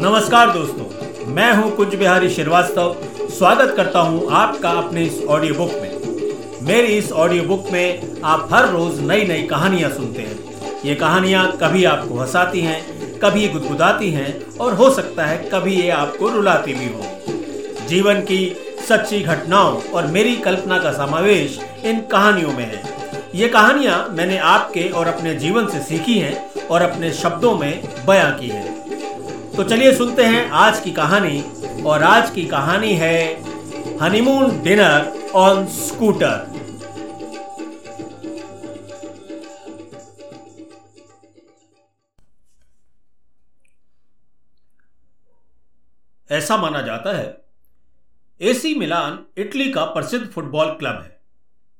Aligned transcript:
नमस्कार 0.00 0.50
दोस्तों, 0.50 1.32
मैं 1.32 1.52
हूँ 1.54 1.70
कुंज 1.76 1.94
बिहारी 1.94 2.28
श्रीवास्तव। 2.30 2.94
स्वागत 3.30 3.74
करता 3.76 4.00
हूँ 4.00 4.30
आपका 4.32 4.70
अपने 4.72 5.02
इस 5.04 5.20
ऑडियो 5.24 5.54
बुक 5.54 5.72
में। 5.72 6.62
मेरी 6.66 6.96
इस 6.98 7.10
ऑडियो 7.12 7.42
बुक 7.44 7.66
में 7.72 8.22
आप 8.24 8.48
हर 8.52 8.68
रोज 8.68 9.00
नई 9.00 9.24
नई 9.24 9.42
कहानियाँ 9.42 9.90
सुनते 9.90 10.22
हैं। 10.22 10.80
ये 10.84 10.94
कहानियाँ 10.94 11.46
कभी 11.62 11.84
आपको 11.84 12.18
हंसाती 12.18 12.60
हैं, 12.60 12.80
कभी 13.18 13.48
गुदगुदाती 13.48 14.10
हैं 14.10 14.56
और 14.56 14.74
हो 14.74 14.90
सकता 14.90 15.26
है 15.26 15.36
कभी 15.52 15.74
ये 15.74 15.90
आपको 15.90 16.28
रुलाती 16.28 16.74
भी 16.74 16.86
हो। 16.86 17.86
जीवन 17.88 18.20
की 18.22 18.40
सच्ची 18.88 19.20
घटनाओं 19.20 19.80
और 19.82 20.06
मेरी 20.06 20.36
कल्पना 20.38 20.78
का 20.78 20.92
समावेश 20.94 21.60
इन 21.84 22.00
कहानियों 22.12 22.52
में 22.52 22.64
है। 22.64 22.82
ये 23.34 23.48
कहानियाँ 23.48 24.06
मैंने 24.10 24.38
आपके 24.48 24.88
और 24.90 25.08
अपने 25.08 25.34
जीवन 25.36 25.66
से 25.66 25.82
सीखी 25.84 26.18
हैं 26.18 26.66
और 26.66 26.82
अपने 26.82 27.12
शब्दों 27.14 27.56
में 27.58 27.82
बयां 28.06 28.32
की 28.32 28.48
है। 28.48 28.78
तो 29.60 29.64
चलिए 29.64 29.92
सुनते 29.94 30.24
हैं 30.24 30.50
आज 30.50 30.80
की 30.80 30.90
कहानी। 30.90 31.82
और 31.82 32.02
आज 32.02 32.30
की 32.30 32.44
कहानी 32.46 32.92
है 32.94 33.16
हनीमून 33.98 34.62
डिनर 34.62 35.30
ऑन 35.34 35.66
स्कूटर। 35.66 36.46
ऐसा 46.30 46.56
माना 46.56 46.82
जाता 46.82 47.16
है, 47.16 47.44
एसी 48.40 48.74
मिलान 48.74 49.18
इटली 49.38 49.70
का 49.70 49.84
प्रसिद्ध 49.84 50.26
फुटबॉल 50.26 50.70
क्लब 50.70 51.02
है। 51.02 51.20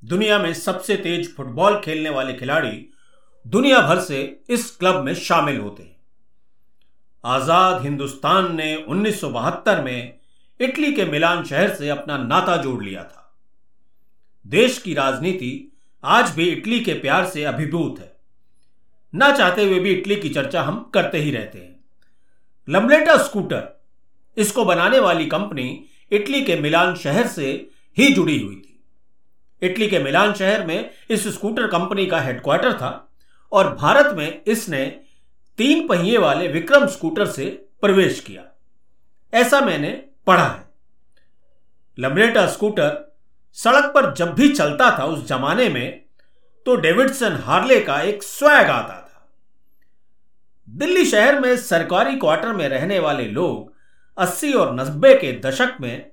दुनिया 0.03 0.39
में 0.39 0.53
सबसे 0.53 0.95
तेज 0.97 1.35
फुटबॉल 1.35 1.81
खेलने 1.85 2.09
वाले 2.09 2.33
खिलाड़ी 2.33 2.89
दुनिया 3.45 3.81
भर 3.81 3.99
से 3.99 4.21
इस 4.49 4.69
क्लब 4.75 5.03
में 5.03 5.13
शामिल 5.15 5.59
होते 5.59 5.83
हैं। 5.83 6.00
आज़ाद 7.23 7.81
हिंदुस्तान 7.81 8.55
ने 8.55 8.75
1972 8.89 9.83
में 9.83 10.19
इटली 10.59 10.91
के 10.91 11.05
मिलान 11.05 11.43
शहर 11.43 11.73
से 11.75 11.89
अपना 11.89 12.17
नाता 12.17 12.55
जोड़ 12.57 12.83
लिया 12.83 13.03
था। 13.03 13.17
देश 14.45 14.77
की 14.77 14.93
राजनीति 14.93 15.51
आज 16.03 16.31
भी 16.35 16.47
इटली 16.49 16.79
के 16.79 16.93
प्यार 16.93 17.25
से 17.25 17.43
अभिभूत 17.43 17.99
है। 17.99 18.11
ना 19.13 19.31
चाहते 19.31 19.63
हुए 19.63 19.79
भी 19.79 19.91
इटली 19.91 20.15
की 20.15 20.29
चर्चा 20.29 20.61
हम 20.61 20.79
करते 20.93 21.17
ही 21.17 21.31
रहते 21.31 21.59
हैं। 21.59 21.79
लम्बलेटा 22.67 23.17
स्कूटर 23.17 23.69
इसको 24.37 24.65
बनाने 24.65 24.99
वाली 24.99 25.25
कंपनी 25.25 25.67
इटली 26.11 26.41
के 26.41 26.55
मिलान 26.55 26.95
शहर 26.95 27.27
से 27.27 27.51
ही 27.97 28.11
जुड़ी 28.13 28.39
हुई 28.39 28.55
थी। 28.55 28.67
इटली 29.61 29.87
के 29.87 29.99
मिलान 29.99 30.33
शहर 30.33 30.65
में 30.65 30.89
इस 31.09 31.27
स्कूटर 31.27 31.67
कंपनी 31.67 32.05
का 32.05 32.21
हेडक्वार्टर 32.21 32.73
था 32.73 32.91
और 33.51 33.73
भारत 33.75 34.15
में 34.17 34.41
इसने 34.43 34.83
तीन 35.61 35.87
पहिए 35.87 36.17
वाले 36.17 36.47
विक्रम 36.47 36.85
स्कूटर 36.87 37.25
से 37.25 37.45
प्रवेश 37.81 38.19
किया। 38.19 38.43
ऐसा 39.33 39.59
मैंने 39.61 39.89
पढ़ा 40.27 40.45
है। 40.45 40.63
लम्बरेटा 41.97 42.45
स्कूटर 42.47 43.17
सड़क 43.57 43.91
पर 43.95 44.13
जब 44.13 44.33
भी 44.33 44.49
चलता 44.49 44.89
था 44.99 45.05
उस 45.05 45.27
जमाने 45.27 45.67
में 45.69 46.01
तो 46.65 46.75
डेविडसन 46.75 47.35
हार्ले 47.43 47.79
का 47.79 47.99
एक 48.01 48.23
स्वैग 48.23 48.69
आता 48.69 48.95
था। 48.95 49.27
दिल्ली 50.69 51.05
शहर 51.05 51.39
में 51.39 51.55
सरकारी 51.57 52.15
क्वार्टर 52.15 52.53
में 52.53 52.67
रहने 52.69 52.99
वाले 52.99 53.25
लोग 53.25 53.73
80 54.17 54.53
और 54.53 54.75
90 54.75 55.13
के 55.15 55.39
दशक 55.39 55.77
में 55.81 56.11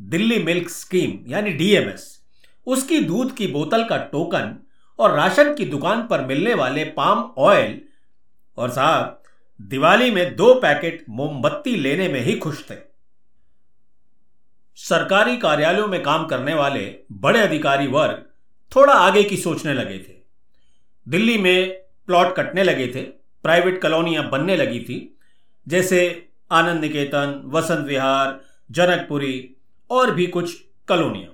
दिल्ली 0.00 0.42
मिल्क 0.42 0.68
स्कीम, 0.70 1.18
यानी 1.30 1.50
डीएमएस 1.50 2.20
उसकी 2.66 3.00
दूध 3.00 3.34
की 3.34 3.46
बोतल 3.46 3.84
का 3.84 3.96
टोकन 3.96 4.56
और 4.98 5.16
राशन 5.16 5.54
की 5.54 5.64
दुकान 5.64 6.06
पर 6.06 6.24
मिलने 6.24 6.54
वाले 6.54 6.84
पाम 6.84 7.34
ऑयल 7.38 7.80
और 8.58 8.70
साहब, 8.70 9.22
दिवाली 9.60 10.10
में 10.10 10.36
दो 10.36 10.54
पैकेट 10.54 11.04
मोमबत्ती 11.08 11.76
लेने 11.76 12.08
में 12.08 12.20
ही 12.20 12.36
खुश 12.36 12.70
थे। 12.70 12.74
सरकारी 14.74 15.36
कार्यालयों 15.36 15.86
में 15.86 16.02
काम 16.02 16.26
करने 16.26 16.54
वाले 16.54 16.98
बड़े 17.12 17.40
अधिकारी 17.40 17.86
वर्ग 17.86 18.24
थोड़ा 18.76 18.92
आगे 18.92 19.22
की 19.22 19.36
सोचने 19.36 19.74
लगे 19.74 19.98
थे। 19.98 20.14
दिल्ली 21.08 21.38
में 21.38 21.72
प्लॉट 22.06 22.36
कटने 22.36 22.62
लगे 22.62 22.86
थे, 22.88 23.02
प्राइवेट 23.42 23.82
कॉलोनियाँ 23.82 24.30
बनने 24.30 24.56
लगी 24.56 24.80
थी, 24.80 25.18
जैसे 25.68 26.28
आनंद 26.50 26.80
निकेतन, 26.80 27.42
वसंत 27.44 27.86
विहार, 27.86 28.40
जनकपुरी 28.70 29.56
और 29.90 30.10
भी 30.10 30.26
कुछ 30.26 30.54
कॉलोनियाँ। 30.88 31.32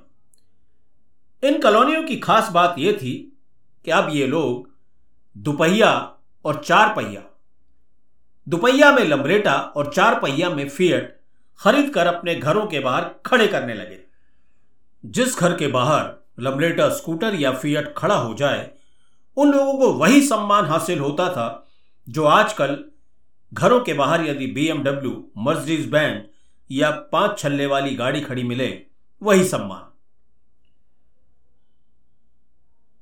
इन 1.44 1.60
कॉलोनियों 1.60 2.02
की 2.02 2.16
खास 2.16 2.48
बात 2.48 2.74
यह 2.78 2.92
थी 2.92 3.40
कि 3.84 3.90
अब 3.90 4.08
ये 4.10 4.26
लोग 4.26 4.70
दुपहिया 5.38 6.18
और 6.44 6.62
चार 6.64 6.94
पहिया। 6.96 7.22
दुपहिया 8.46 8.92
में 8.92 9.02
लमरेटा 9.04 9.54
और 9.76 9.92
चार 9.92 10.18
पहिया 10.20 10.50
में 10.50 10.68
फियट 10.68 11.20
खरीद 11.60 11.92
कर 11.94 12.06
अपने 12.06 12.34
घरों 12.34 12.66
के 12.66 12.80
बाहर 12.80 13.10
खड़े 13.26 13.46
करने 13.48 13.74
लगे। 13.74 13.98
जिस 15.04 15.38
घर 15.38 15.56
के 15.56 15.66
बाहर 15.66 16.14
लमरेटा 16.40 16.88
स्कूटर 16.88 17.34
या 17.34 17.52
फियट 17.52 17.94
खड़ा 17.96 18.14
हो 18.14 18.34
जाए, 18.34 18.70
उन 19.36 19.52
लोगों 19.52 19.78
को 19.78 19.92
वही 19.92 20.20
सम्मान 20.22 20.64
हासिल 20.64 20.98
होता 20.98 21.28
था 21.28 21.68
जो 22.08 22.24
आजकल 22.24 22.84
घरों 23.52 23.80
के 23.80 23.92
बाहर 23.92 24.26
यदि 24.26 24.46
बीएमडब्ल्यू, 24.46 25.30
मर्सिडीज 25.38 25.88
बैंड 25.90 26.24
या 26.70 26.90
पाँच 26.90 27.38
छल्ले 27.38 27.66
वाली 27.66 27.94
गाड़ी 27.94 28.20
खड़ी 28.20 28.42
मिले, 28.42 28.86
वही 29.22 29.44
सम्मान। 29.44 29.88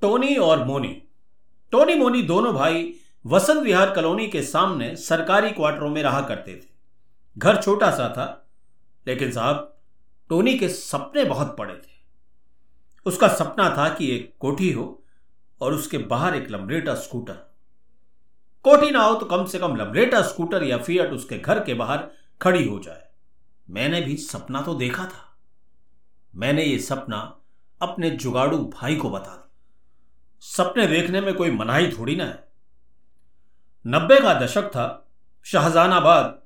टोनी 0.03 0.37
और 0.37 0.65
मोनी। 0.65 1.03
टोनी 1.73 1.95
मोनी 1.95 2.23
दोनों 2.23 2.53
भाई 2.55 2.95
वसंत 3.27 3.63
विहार 3.63 3.95
कॉलोनी 3.95 4.27
के 4.29 4.43
सामने 4.43 4.97
सरकारी 4.97 5.51
क्वार्टरों 5.51 5.91
में 5.91 6.03
रहा 6.03 6.21
करते 6.21 6.55
थे। 6.57 6.69
घर 7.39 7.63
छोटा 7.63 7.91
सा 7.91 8.09
था, 8.09 8.49
लेकिन 9.07 9.33
साहब, 9.33 9.77
टोनी 10.29 10.59
के 10.59 10.69
सपने 10.69 11.25
बहुत 11.25 11.57
बड़े 11.59 11.75
थे। 11.75 11.99
उसका 13.07 13.29
सपना 13.29 13.69
था 13.71 13.89
कि 13.89 14.11
एक 14.17 14.35
कोठी 14.39 14.73
हो 14.73 15.05
और 15.61 15.75
उसके 15.75 15.99
बाहर 15.99 16.37
एक 16.37 16.51
लम्बरेटा 16.51 16.95
स्कूटर। 16.95 17.35
कोठी 18.65 18.91
ना 18.91 19.03
हो 19.03 19.15
तो 19.15 19.27
कम 19.27 19.45
से 19.45 19.59
कम 19.59 19.77
लम्बरेटा 19.77 20.23
स्कूटर 20.23 20.63
या 20.63 20.79
फियट 20.79 21.11
उसके 21.11 21.39
घर 21.39 21.65
के 21.65 21.75
बाहर 21.75 22.09
खड़ी 22.43 22.69
हो 22.69 22.79
जाए। 22.79 23.09
मैंने 23.71 24.01
भी 24.01 24.17
सपना 24.17 24.63
तो 24.63 24.75
देखा 24.75 25.05
था। 25.05 25.39
मैंने 26.35 26.65
ये 26.65 26.79
सपना 26.79 27.41
अपने 27.81 28.11
जुगाड़ू 28.11 28.59
भाई 28.59 28.97
को 28.97 29.11
बता 29.11 29.35
दिया। 29.35 29.51
सपने 30.41 30.87
देखने 30.87 31.21
में 31.21 31.35
कोई 31.35 31.51
मनाही 31.51 31.93
थोड़ी 31.93 32.17
ना 32.17 32.25
है। 32.25 32.50
नब्बे 33.85 34.21
का 34.21 34.33
दशक 34.35 34.69
था, 34.69 35.07
शाहजहानाबाद, 35.47 36.39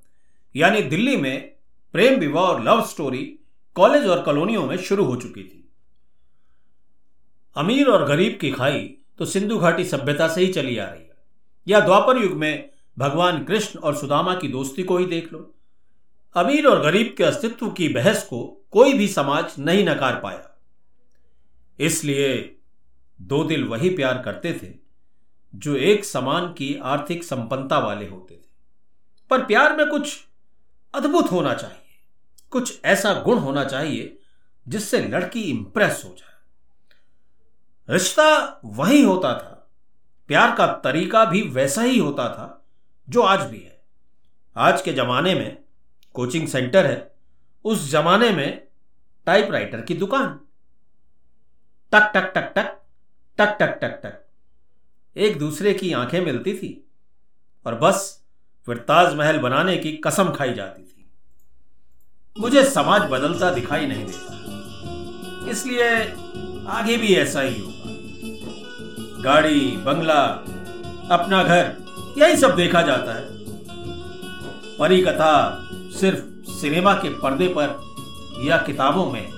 यानी 0.55 0.83
दिल्ली 0.83 1.17
में 1.17 1.53
प्रेम 1.95 2.19
विवाह 2.21 2.45
और 2.45 2.63
लव 2.63 2.85
स्टोरी 2.87 3.25
कॉलेज 3.77 4.07
और 4.07 4.23
कॉलोनियों 4.23 4.67
में 4.67 4.77
शुरू 4.77 5.05
हो 5.05 5.17
चुकी 5.17 5.43
थी। 5.43 5.69
अमीर 7.57 7.89
और 7.89 8.05
गरीब 8.05 8.39
की 8.41 8.51
खाई 8.51 8.81
तो 9.19 9.25
सिंधु 9.25 9.59
घाटी 9.59 9.85
सभ्यता 9.85 10.29
से 10.29 10.41
ही 10.41 10.53
चली 10.53 10.77
आ 10.79 10.87
रही 10.87 11.03
है। 11.03 11.17
या 11.69 11.81
द्वापर 11.81 12.23
युग 12.23 12.33
में 12.33 12.71
भगवान 12.99 13.45
कृष्ण 13.45 13.79
और 13.79 13.97
सुदामा 13.97 14.35
की 14.35 14.49
दोस्ती 14.49 14.83
को 14.83 14.99
ही 14.99 15.07
देख 15.07 15.33
लो। 15.33 15.55
अमीर 16.37 16.67
और 16.67 16.83
गरीब 16.83 17.15
के 17.19 17.25
अस्तित्व 17.25 17.71
की 17.71 17.89
बहस 17.89 18.23
को 18.23 18.67
कोई 18.71 18.93
भी 18.93 19.09
समाज 19.09 19.55
नहीं 19.59 19.85
नकार 19.85 20.21
पाया। 20.21 20.51
इसलिए 21.79 22.57
दो 23.21 23.45
दिल 23.45 23.65
वही 23.65 23.91
प्यार 23.91 24.23
करते 24.23 24.53
थे 24.53 24.84
जो 25.55 25.77
एक 25.77 26.05
समान 26.05 26.53
की 26.53 26.81
आर्थिक 26.83 27.25
संपन्नता 27.25 27.79
वाले 27.79 28.09
होते 28.09 28.35
थे। 28.35 28.49
पर 29.31 29.45
प्यार 29.45 29.77
में 29.77 29.91
कुछ 29.91 30.27
अद्भुत 30.95 31.33
होना 31.33 31.55
चाहिए। 31.55 31.77
कुछ 32.51 32.85
ऐसा 32.85 33.15
गुण 33.15 33.39
होना 33.39 33.65
चाहिए 33.65 34.19
जिससे 34.69 35.01
लड़की 35.01 35.43
इंप्रेस 35.43 36.03
हो 36.05 36.11
जाए। 36.19 36.35
रिश्ता 37.91 38.61
वही 38.65 39.03
होता 39.03 39.35
था। 39.35 39.71
प्यार 40.29 40.57
का 40.57 40.67
तरीका 40.67 41.25
भी 41.25 41.43
वैसा 41.43 41.83
ही 41.83 41.99
होता 41.99 42.29
था 42.29 42.67
जो 43.09 43.21
आज 43.21 43.41
भी 43.41 43.59
है। 43.59 43.85
आज 44.57 44.83
के 44.83 44.93
जमाने 44.93 45.35
में 45.35 45.65
कोचिंग 46.15 46.49
सेंटर 46.49 46.87
है। 46.87 47.15
उस 47.65 47.91
जमाने 47.91 48.31
में 48.31 48.69
टाइपराइटर 49.27 49.81
की 49.81 49.95
दुकान। 49.95 50.41
टक 51.93 52.13
टक 52.15 52.33
टक 52.35 52.53
टक 52.55 52.83
टक 53.39 53.59
टक 53.61 53.79
टक 53.81 54.01
टक। 54.03 54.24
एक 55.17 55.39
दूसरे 55.39 55.75
की 55.75 55.93
आँखें 55.93 56.21
मिलती 56.21 56.55
थी 56.55 56.91
और 57.67 57.75
बस 57.75 58.25
फिर 58.67 58.77
ताजमहल 58.77 59.39
बनाने 59.39 59.77
की 59.77 59.93
कसम 59.93 60.31
खाई 60.31 60.55
जाती 60.55 60.83
थी। 60.83 61.11
मुझे 62.41 62.65
समाज 62.71 63.03
बदलता 63.03 63.51
दिखाई 63.51 63.87
नहीं 63.87 64.07
देता। 64.07 65.51
इसलिए 65.51 65.97
आगे 66.69 66.97
भी 66.97 67.15
ऐसा 67.15 67.41
ही 67.41 67.61
होगा। 67.61 67.85
गाड़ी, 69.23 69.77
बंगला, 69.77 70.25
अपना 71.11 71.43
घर, 71.43 71.77
यही 72.19 72.37
सब 72.37 72.57
देखा 72.57 72.83
जाता 72.83 73.15
है। 73.15 73.27
परी 74.79 75.03
कथा 75.03 75.61
सिर्फ़ 75.73 76.51
सिनेमा 76.51 76.95
के 76.95 77.09
पर्दे 77.09 77.49
पर 77.49 77.95
या 78.41 78.57
किताबों 78.57 79.11
में। 79.11 79.33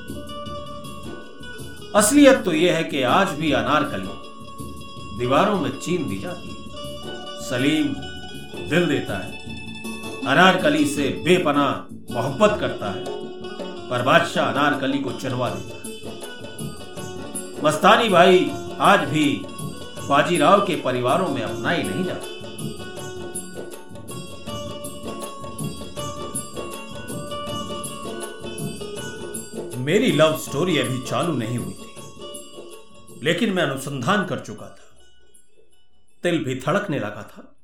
असलियत 1.97 2.39
तो 2.45 2.53
यह 2.53 2.77
है 2.77 2.85
कि 2.85 3.03
आज 3.03 3.29
भी 3.29 3.53
अनारकली। 3.53 4.27
दीवारों 5.19 5.61
में 5.61 5.79
चीन 5.79 6.09
दी 6.09 6.19
जाती 6.19 6.49
है। 6.49 6.57
सलीम 7.41 7.87
दिल 8.69 8.87
देता 8.87 9.19
है। 9.19 9.33
अनारकली 10.27 10.87
से 10.87 11.09
बेपना 11.25 11.89
मोहब्बत 12.11 12.61
करता 12.61 12.91
है। 12.91 13.05
पर 13.91 14.03
बादशाह 14.03 14.51
अनारकली 14.51 14.99
को 14.99 15.13
चरवा 15.13 15.51
देता 15.51 15.77
है। 15.77 15.87
मस्तानी 17.65 18.09
भाई 18.09 18.51
आज 18.79 19.01
भी 19.01 19.43
बाजीराव 20.09 20.61
के 20.67 20.77
परिवारों 20.77 21.29
में 21.29 21.43
अपना 21.43 21.71
ही 21.71 21.83
नहीं 21.83 22.05
जाता। 22.05 22.27
मेरी 29.81 30.13
लव 30.13 30.39
स्टोरी 30.39 30.79
अभी 30.79 30.99
चालू 30.99 31.33
नहीं 31.33 31.59
हुई 31.59 31.75
थी। 31.75 31.87
लेकिन 33.23 33.53
मैं 33.53 33.63
अनुसंधान 33.63 34.27
कर 34.27 34.39
चुका 34.39 34.67
था। 34.67 34.86
दिल 36.23 36.45
भी 36.45 36.55
धड़कने 36.61 36.99
लगा 36.99 37.23
था। 37.23 37.57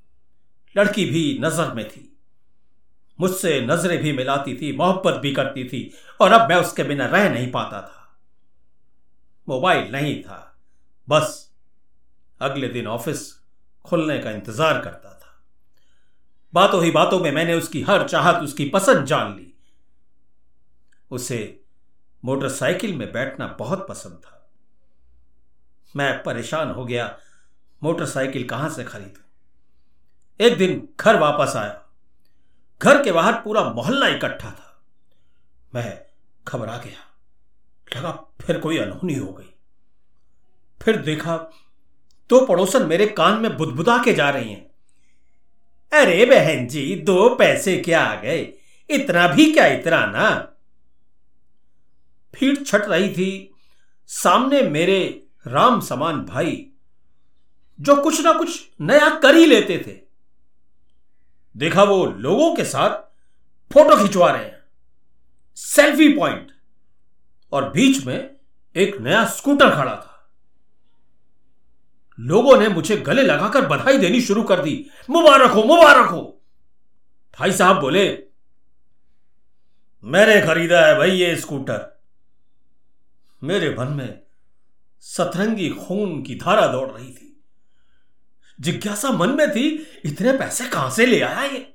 लड़की 0.77 1.05
भी 1.05 1.39
नज़र 1.39 1.73
में 1.73 1.89
थी। 1.89 2.09
मुझसे 3.21 3.61
नज़रें 3.61 3.99
भी 4.03 4.13
मिलाती 4.13 4.57
थी, 4.57 4.77
मोहब्बत 4.77 5.15
भी 5.15 5.35
करती 5.35 5.65
थी, 5.65 5.95
और 6.21 6.33
अब 6.33 6.49
मैं 6.49 6.57
उसके 6.57 6.83
बिना 6.83 7.07
रह 7.07 7.31
नहीं 7.31 7.51
पाता 7.51 7.81
था। 7.81 8.19
मोबाइल 9.49 9.93
नहीं 9.93 10.23
था। 10.23 10.57
बस 11.09 11.53
अगले 12.41 12.69
दिन 12.69 12.87
ऑफ़िस 12.87 13.41
खुलने 13.85 14.19
का 14.19 14.31
इंतज़ार 14.31 14.81
करता 14.81 15.09
था। 15.09 15.43
बातों 16.55 16.85
ही 16.85 16.91
बातों 16.91 17.21
में 17.21 17.33
मैंने 17.33 17.55
उसकी 17.55 17.83
हर 17.83 18.09
चाहत 18.09 18.43
उसकी 18.43 18.69
पसंद 18.69 19.07
जान 19.07 19.37
ली। 19.37 19.55
उसे 21.11 21.61
मोटरसाइकिल 22.25 22.95
में 22.95 23.13
बैठना 23.13 23.47
बहुत 23.47 23.87
पसंद 23.89 24.13
था। 24.13 24.51
मैं 25.97 26.23
परेशान 26.23 26.71
हो 26.71 26.85
गया 26.85 27.19
मोटरसाइकिल 27.83 28.49
कहाँ 28.49 28.71
से 28.71 28.85
खरीदू? 28.85 29.21
एक 30.45 30.59
दिन 30.59 30.89
घर 31.01 31.19
वापस 31.19 31.57
आया। 31.57 31.83
घर 32.83 33.03
के 33.03 33.13
बाहर 33.13 33.33
पूरा 33.33 33.73
मोहल्ला 33.73 34.09
इकट्ठा 34.09 34.51
था। 34.51 34.83
मैं 35.75 36.03
घबरा 36.49 36.77
गया। 36.77 37.09
लगा 37.97 38.11
फिर 38.41 38.61
कोई 38.61 38.79
अनहोनी 38.79 39.15
हो 39.15 39.33
गई। 39.33 39.55
फिर 40.83 40.97
देखा 40.97 41.37
तो 42.31 42.47
पड़ोसन 42.47 42.87
मेरे 42.87 43.07
कान 43.07 43.41
में 43.41 43.57
बुदबुदा 43.57 43.99
के 44.05 44.13
जा 44.13 44.31
रही 44.31 44.53
हैं। 44.53 44.71
अरे 46.01 46.25
बहन 46.25 46.67
जी, 46.67 46.97
दो 46.97 47.35
पैसे 47.35 47.77
क्या 47.77 48.03
आ 48.03 48.15
गए? 48.15 48.53
इतना 48.91 49.29
भी 49.29 49.53
क्या, 49.53 49.67
इतना 49.67 50.07
ना? 50.07 50.31
भीड़ 52.35 52.65
छट 52.65 52.83
रही 52.83 53.13
थी। 53.13 53.55
सामने 54.07 54.63
मेरे 54.63 55.27
राम 55.47 55.81
समान 55.81 56.25
भाई 56.25 56.72
जो 57.81 57.97
कुछ 57.97 58.21
ना 58.21 58.33
कुछ 58.33 58.71
नया 58.81 59.19
कर 59.19 59.35
ही 59.35 59.47
लेते 59.47 59.79
थे। 59.87 60.01
देखा 61.57 61.83
वो 61.83 62.07
लोगों 62.07 62.57
के 62.57 62.65
साथ 62.65 62.91
फ़ोटो 63.73 63.97
खिंचवा 63.97 64.31
रहे 64.31 64.45
हैं। 64.45 64.63
Selfie 65.57 66.09
point. 66.09 66.53
और 67.53 67.71
बीच 67.71 68.07
में 68.07 68.37
एक 68.77 68.97
नया 68.97 69.25
स्कूटर 69.25 69.71
खड़ा 69.71 69.97
था। 69.97 70.31
लोगों 72.21 72.61
ने 72.61 72.69
मुझे 72.69 72.97
गले 72.97 73.23
लगाकर 73.23 73.67
बधाई 73.67 73.99
देनी 73.99 74.21
शुरू 74.21 74.43
कर 74.43 74.63
दी। 74.63 74.91
मुबारक 75.11 75.51
हो 75.51 75.63
मुबारक 75.63 76.07
हो। 76.07 76.41
भाई 77.39 77.53
साहब 77.53 77.81
बोले 77.81 78.23
मैंने 80.05 80.47
खरीदा 80.47 80.87
है 80.87 80.99
भाई 80.99 81.11
ये 81.11 81.37
स्कूटर। 81.37 82.01
मेरे 83.43 83.77
मन 83.79 83.89
में 83.89 84.23
सतरंगी 85.01 85.71
खून 85.71 86.23
की 86.23 86.35
धारा 86.35 86.67
दौड़ 86.67 86.91
रही 86.91 87.13
थी। 87.13 87.22
जिज्ञासा 88.63 89.11
मन 89.11 89.31
में 89.31 89.51
थी, 89.51 89.69
इतने 90.05 90.33
पैसे 90.33 90.69
कहाँ 90.69 90.91
से 90.91 91.07
ले 91.07 91.21
आया 91.21 91.43
ये? 91.43 91.75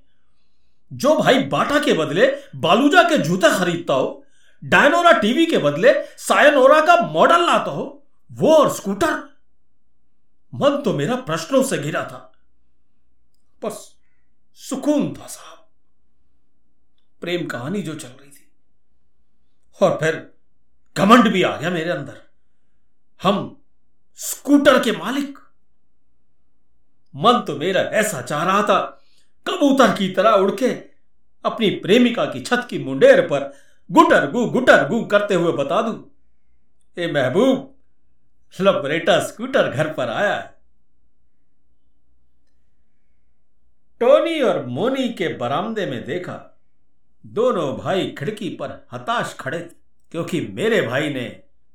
जो 0.94 1.18
भाई 1.18 1.44
बाटा 1.44 1.80
के 1.80 1.94
बदले 1.94 2.44
बालूजा 2.56 3.04
के 3.04 3.18
जूते 3.18 3.60
खरीदता 3.60 3.94
हो, 3.94 4.26
डायनोरा 4.64 5.12
टीवी 5.12 5.46
के 5.46 5.58
बदले 5.58 5.94
सायनोरा 6.18 6.82
का 6.82 7.08
मॉडल 7.08 7.46
लाता 7.46 7.72
हो, 7.72 8.08
वो 8.32 8.56
और 8.56 8.74
स्कूटर। 8.74 9.38
मन 10.56 10.82
तो 10.86 10.94
मेरा 10.94 11.16
प्रश्नों 11.16 11.64
से 11.64 11.78
घिरा 11.78 12.04
था। 12.04 12.34
बस, 13.64 13.98
सुकून 14.54 15.14
था 15.14 15.28
साहब। 15.28 15.68
प्रेम 17.22 17.46
कहानी 17.46 17.82
जो 17.82 17.96
चल 17.96 18.08
रही 18.08 18.30
थी। 18.30 18.52
और 19.82 19.98
फिर 20.00 20.34
घमंड 20.98 21.34
भी 21.34 21.44
आ 21.44 21.58
गया 21.58 21.70
मेरे 21.70 21.90
अंदर। 21.90 22.22
हम 23.24 23.62
स्कूटर 24.16 24.84
के 24.84 24.92
मालिक। 24.92 25.40
मन 27.18 27.44
तो 27.48 27.56
मेरा 27.56 27.82
ऐसा 28.00 28.22
चाह 28.22 28.44
रहा 28.44 28.62
था। 28.64 28.80
कबूतर 29.46 29.96
की 29.96 30.10
तरह 30.10 30.32
उड़ 30.32 30.52
के 30.54 30.70
अपनी 31.46 31.70
प्रेमिका 31.80 32.26
की 32.26 32.42
छत 32.42 32.68
की 32.70 32.80
मुंडेर 32.80 33.22
पर 33.22 33.52
गुटर 33.90 34.30
गु 34.32 34.46
गुटर 34.50 34.88
गु 34.88 35.04
करते 35.06 35.36
हुए 35.36 35.52
बता 35.54 35.82
दू, 35.82 35.94
ए 36.98 37.12
महबूब, 37.12 37.74
लबरेटा 38.54 39.20
स्कूटर 39.20 39.70
घर 39.70 39.94
पर 39.94 40.10
आया 40.10 40.36
है। 40.36 40.56
टोनी 44.02 44.42
और 44.42 44.66
मोनी 44.66 45.10
के 45.10 45.28
बरामदे 45.38 45.86
में 45.86 46.04
देखा, 46.06 46.34
दोनों 47.26 47.76
भाई 47.78 48.10
खिड़की 48.18 48.50
पर 48.52 48.88
हताश 48.94 49.36
खड़े 49.40 49.60
थे, 49.60 49.76
क्योंकि 50.14 50.42
मेरे 50.54 50.82
भाई 50.82 51.10
ने 51.10 51.26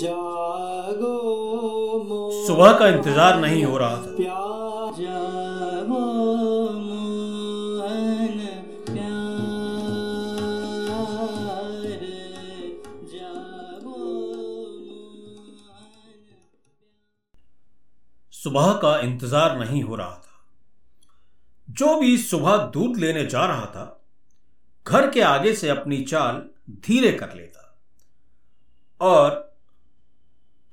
जागो 0.02 1.16
सुबह 2.46 2.72
का 2.78 2.88
इंतज़ार 2.88 3.40
नहीं 3.40 3.64
हो 3.64 3.78
रहा 3.78 3.96
था। 3.96 4.16
सुबह 18.32 18.72
का 18.82 18.98
इंतज़ार 19.00 19.58
नहीं 19.58 19.82
हो 19.82 19.96
रहा 19.96 20.10
था। 20.14 20.27
जो 21.78 21.98
भी 22.00 22.16
सुबह 22.18 22.56
दूध 22.74 22.96
लेने 22.96 23.24
जा 23.26 23.44
रहा 23.46 23.66
था, 23.66 23.94
घर 24.86 25.10
के 25.10 25.20
आगे 25.22 25.54
से 25.54 25.68
अपनी 25.68 26.02
चाल 26.04 26.42
धीरे 26.86 27.12
कर 27.12 27.34
लेता 27.34 27.64
और 29.00 29.46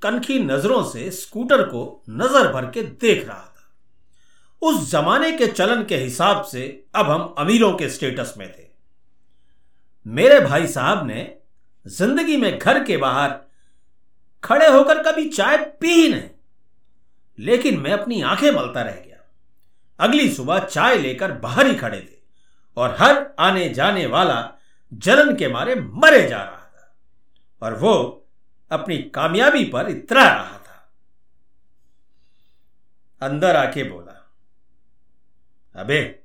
कनखी 0.02 0.38
नज़रों 0.38 0.82
से 0.84 1.10
स्कूटर 1.12 1.62
को 1.64 2.02
नज़र 2.10 2.52
भर 2.52 2.70
के 2.70 2.82
देख 2.82 3.26
रहा 3.26 3.36
था। 3.36 3.52
उस 4.62 4.90
जमाने 4.90 5.30
के 5.32 5.46
चलन 5.46 5.84
के 5.84 5.96
हिसाब 5.96 6.42
से 6.44 6.62
अब 6.94 7.10
हम 7.10 7.34
अमीरों 7.38 7.72
के 7.72 7.88
स्टेटस 7.90 8.34
में 8.38 8.48
थे। 8.48 8.64
मेरे 10.06 10.38
भाई 10.40 10.66
साहब 10.66 11.06
ने 11.06 11.32
ज़िंदगी 11.86 12.36
में 12.36 12.58
घर 12.58 12.82
के 12.84 12.96
बाहर 12.96 13.34
खड़े 14.42 14.68
होकर 14.68 15.02
कभी 15.02 15.28
चाय 15.28 15.56
पी 15.80 15.92
ही 15.92 16.08
नहीं, 16.08 16.28
लेकिन 17.38 17.78
मैं 17.80 17.92
अपनी 17.92 18.20
आँखें 18.22 18.50
मलता 18.50 18.82
रह 18.82 18.92
गया। 18.92 19.15
अगली 19.98 20.34
सुबह 20.34 20.58
चाय 20.58 20.96
लेकर 20.96 21.32
बाहर 21.32 21.66
ही 21.66 21.74
खड़े 21.74 22.00
थे 22.00 22.22
और 22.76 22.96
हर 22.98 23.34
आने 23.38 23.68
जाने 23.68 24.06
वाला 24.06 24.52
जलन 24.94 25.36
के 25.36 25.48
मारे 25.48 25.74
मरे 25.74 26.28
जा 26.28 26.42
रहा 26.42 26.66
था 26.66 26.96
और 27.62 27.74
वो 27.74 28.26
अपनी 28.70 28.98
कामयाबी 28.98 29.64
पर 29.64 29.88
इतरा 29.88 30.24
रहा 30.24 30.58
था। 30.58 30.92
अंदर 33.22 33.56
आके 33.56 33.84
बोला, 33.84 34.32
अबे, 35.74 36.22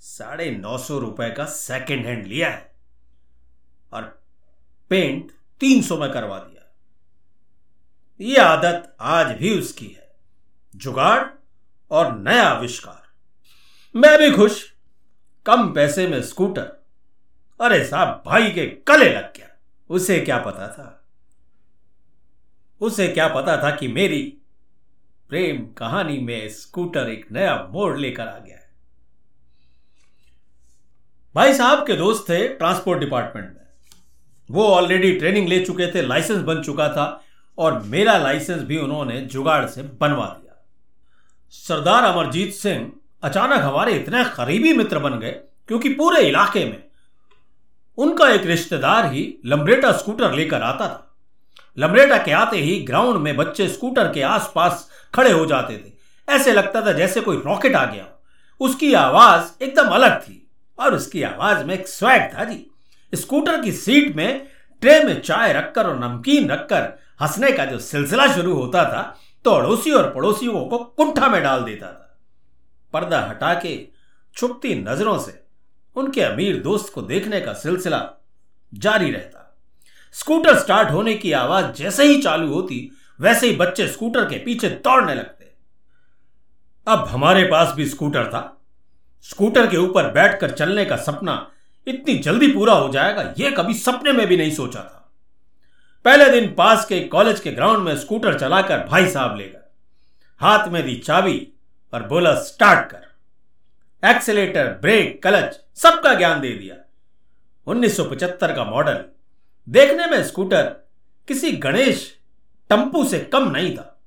साढ़े 0.00 0.50
नौ 0.50 0.78
सौ 0.78 0.98
रुपए 0.98 1.30
का 1.30 1.44
सेकंड 1.44 2.06
हैंड 2.06 2.26
लिया 2.26 2.50
है 2.50 2.74
और 3.92 4.22
पेंट 4.90 5.32
तीन 5.60 5.82
सौ 5.82 5.96
में 5.96 6.12
करवा 6.12 6.38
दिया। 6.38 6.74
ये 8.20 8.36
आदत 8.36 8.96
आज 9.00 9.36
भी 9.36 9.58
उसकी 9.58 9.86
है। 9.86 10.16
जुगाड़ 10.76 11.24
और 11.90 12.18
नया 12.18 12.48
आविष्कार। 12.48 13.02
मैं 13.96 14.18
भी 14.18 14.36
खुश। 14.36 14.72
कम 15.46 15.72
पैसे 15.72 16.08
में 16.08 16.22
स्कूटर। 16.22 16.84
अरे 17.60 17.84
साहब, 17.84 18.22
भाई 18.26 18.50
के 18.50 18.66
कले 18.66 19.12
लग 19.14 19.36
गया। 19.36 19.58
उसे 19.90 20.20
क्या 20.20 20.38
पता 20.38 20.68
था? 20.68 21.04
उसे 22.80 23.08
क्या 23.08 23.28
पता 23.28 23.62
था 23.62 23.70
कि 23.70 23.88
मेरी 23.88 24.38
प्रेम 25.28 25.72
कहानी 25.72 26.18
में 26.18 26.48
स्कूटर 26.48 27.08
एक 27.08 27.32
नया 27.32 27.68
मोड़ 27.70 27.98
लेकर 27.98 28.28
आ 28.28 28.38
गया 28.38 28.56
है। 28.56 28.70
भाई 31.34 31.54
साहब 31.54 31.86
के 31.86 31.96
दोस्त 31.96 32.24
थे 32.28 32.48
ट्रांसपोर्ट 32.48 33.00
डिपार्टमेंट 33.00 33.48
में। 33.48 33.66
वो 34.50 34.66
ऑलरेडी 34.66 35.12
ट्रेनिंग 35.12 35.48
ले 35.48 35.64
चुके 35.64 35.94
थे 35.94 36.02
लाइसेंस 36.02 36.38
बन 36.38 36.62
चुका 36.62 36.88
था 36.88 37.24
और 37.58 37.82
मेरा 37.82 38.18
लाइसेंस 38.18 38.62
भी 38.62 38.78
उन्होंने 38.78 39.20
जुगाड़ 39.20 39.66
से 39.66 39.82
बनवा 39.82 40.26
दिया। 40.26 40.47
सरदार 41.54 42.04
अमरजीत 42.04 42.52
सिंह 42.54 42.90
अचानक 43.22 43.62
हमारे 43.62 43.92
इतने 43.92 44.24
करीबी 44.26 44.72
मित्र 44.72 44.98
बन 44.98 45.18
गए, 45.18 45.30
क्योंकि 45.68 45.88
पूरे 45.90 46.20
इलाके 46.22 46.64
में 46.64 46.82
उनका 47.98 48.28
एक 48.30 48.46
रिश्तेदार 48.46 49.12
ही 49.12 49.22
लम्बरेटा 49.46 49.92
स्कूटर 49.92 50.32
लेकर 50.32 50.62
आता 50.62 50.88
था। 50.88 51.04
लम्बरेटा 51.78 52.18
के 52.18 52.32
आते 52.32 52.56
ही 52.56 52.78
ग्राउंड 52.84 53.18
में 53.18 53.36
बच्चे 53.36 53.68
स्कूटर 53.68 54.12
के 54.12 54.22
आसपास 54.22 54.88
खड़े 55.14 55.30
हो 55.30 55.46
जाते 55.46 55.76
थे। 55.76 55.92
ऐसे 56.28 56.52
लगता 56.52 56.84
था 56.86 56.92
जैसे 56.92 57.20
कोई 57.20 57.36
रॉकेट 57.36 57.76
आ 57.76 57.84
गया 57.84 58.06
उसकी 58.60 58.92
आवाज़ 58.94 59.64
एकदम 59.64 59.88
अलग 59.90 60.20
थी 60.20 60.44
और 60.78 60.94
उसकी 60.94 61.22
आवाज़ 61.22 61.64
में 61.64 61.74
एक 61.74 61.88
स्वैग 61.88 62.22
था 62.34 62.44
जी। 62.44 62.64
स्कूटर 63.12 63.60
की 63.62 63.72
सीट 63.74 64.14
में 64.16 64.46
ट्रे 64.82 65.02
में 65.04 65.20
चाय 65.20 65.52
रखकर 65.52 65.86
और 65.86 65.98
नमकीन 65.98 66.48
रखकर 66.50 66.92
हंसने 67.20 67.52
का 67.52 67.64
जो 67.64 67.78
सिलसिला 67.80 68.26
शुरू 68.34 68.54
होता 68.54 68.84
था 68.84 69.02
तो 69.48 69.52
अड़ोसी 69.52 69.90
और 69.90 70.10
पड़ोसियों 70.10 70.64
को 70.64 70.78
कुंठा 70.78 71.28
में 71.28 71.42
डाल 71.42 71.62
देता 71.62 71.86
था। 71.86 72.18
पर्दा 72.92 73.20
हटा 73.20 73.54
के 73.54 73.88
छुपती 74.36 74.74
नज़रों 74.74 75.18
से 75.18 75.40
उनके 75.96 76.20
अमीर 76.20 76.60
दोस्त 76.62 76.92
को 76.94 77.02
देखने 77.02 77.40
का 77.40 77.52
सिलसिला 77.52 78.00
जारी 78.74 79.10
रहता। 79.10 79.56
स्कूटर 80.12 80.58
स्टार्ट 80.58 80.90
होने 80.90 81.14
की 81.14 81.32
आवाज़ 81.32 81.72
जैसे 81.72 82.04
ही 82.04 82.22
चालू 82.22 82.52
होती, 82.54 82.90
वैसे 83.20 83.46
ही 83.46 83.56
बच्चे 83.56 83.88
स्कूटर 83.88 84.24
के 84.24 84.38
पीछे 84.38 84.68
दौड़ने 84.68 85.14
लगते। 85.14 85.52
अब 86.86 87.06
हमारे 87.08 87.44
पास 87.44 87.72
भी 87.74 87.86
स्कूटर 87.86 88.24
था। 88.24 88.62
स्कूटर 89.22 89.66
के 89.66 89.76
ऊपर 89.76 90.10
बैठकर 90.10 90.50
चलने 90.50 90.84
का 90.84 90.96
सपना 90.96 91.50
इतनी 91.86 92.14
जल्दी 92.14 92.48
पूरा 92.48 92.74
हो 92.74 92.88
जाएगा 92.88 93.34
यह 93.38 93.50
कभी 93.50 93.74
सपने 93.74 94.12
में 94.12 94.26
भी 94.26 94.36
नहीं 94.36 94.50
सोचा 94.50 94.80
था। 94.80 94.97
पहले 96.04 96.40
दिन 96.40 96.54
पास 96.54 96.84
के 96.84 97.00
कॉलेज 97.00 97.40
के 97.40 97.50
ग्राउंड 97.50 97.78
में 97.78 97.98
स्कूटर 97.98 98.38
चलाकर 98.38 98.84
भाई 98.84 99.10
साहब 99.10 99.36
ले 99.36 99.48
गए। 99.48 99.70
हाथ 100.38 100.68
में 100.68 100.84
दी 100.84 100.96
चाबी 100.96 101.52
और 101.94 102.02
बोला, 102.02 102.34
स्टार्ट 102.34 102.90
कर। 102.90 103.08
एक्सेलेटर, 104.10 104.78
ब्रेक, 104.82 105.22
क्लच, 105.22 105.60
सबका 105.74 106.14
ज्ञान 106.14 106.40
दे 106.40 106.52
दिया। 106.52 106.76
1975 107.66 108.56
का 108.56 108.64
मॉडल। 108.64 109.04
देखने 109.68 110.06
में 110.06 110.24
स्कूटर 110.24 110.64
किसी 111.28 111.52
गणेश 111.52 112.18
टंपू 112.70 113.04
से 113.04 113.18
कम 113.18 113.50
नहीं 113.50 113.76
था। 113.76 114.00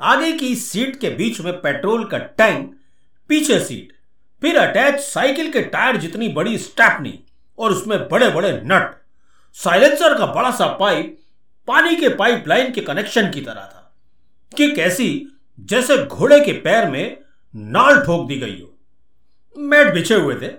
आगे 0.00 0.32
की 0.32 0.56
सीट 0.56 1.00
के 1.00 1.10
बीच 1.10 1.40
में 1.40 1.60
पेट्रोल 1.60 2.04
का 2.04 2.18
टैंक, 2.18 2.76
पीछे 3.28 3.60
सीट, 3.60 3.92
फिर 4.40 4.58
अटैच 4.58 5.00
साइकिल 5.00 5.52
के 5.52 5.62
टायर 5.62 5.96
जितनी 5.96 6.28
बड़ी 6.28 6.58
स्टैपनी 6.58 7.24
और 7.58 7.70
उसमें 7.70 8.08
बड़े 8.08 8.28
बड़े 8.28 8.62
नट। 8.64 9.07
साइलेंसर 9.52 10.18
का 10.18 10.26
बड़ा 10.26 10.50
सा 10.50 10.66
पाइप 10.66 11.18
पानी 11.66 11.96
के 11.96 12.08
पाइपलाइन 12.08 12.72
के 12.72 12.80
कनेक्शन 12.80 13.30
की 13.30 13.40
तरह 13.40 13.54
था। 13.54 13.94
कि 14.56 14.74
कैसी? 14.74 15.28
जैसे 15.60 16.04
घोड़े 16.04 16.44
के 16.44 16.52
पैर 16.52 16.90
में 16.90 17.20
नाल 17.56 18.00
ठोक 18.00 18.28
दी 18.28 18.38
गई 18.38 18.60
हो। 18.60 18.78
मैट 19.58 19.94
बिछे 19.94 20.14
हुए 20.14 20.34
थे। 20.34 20.52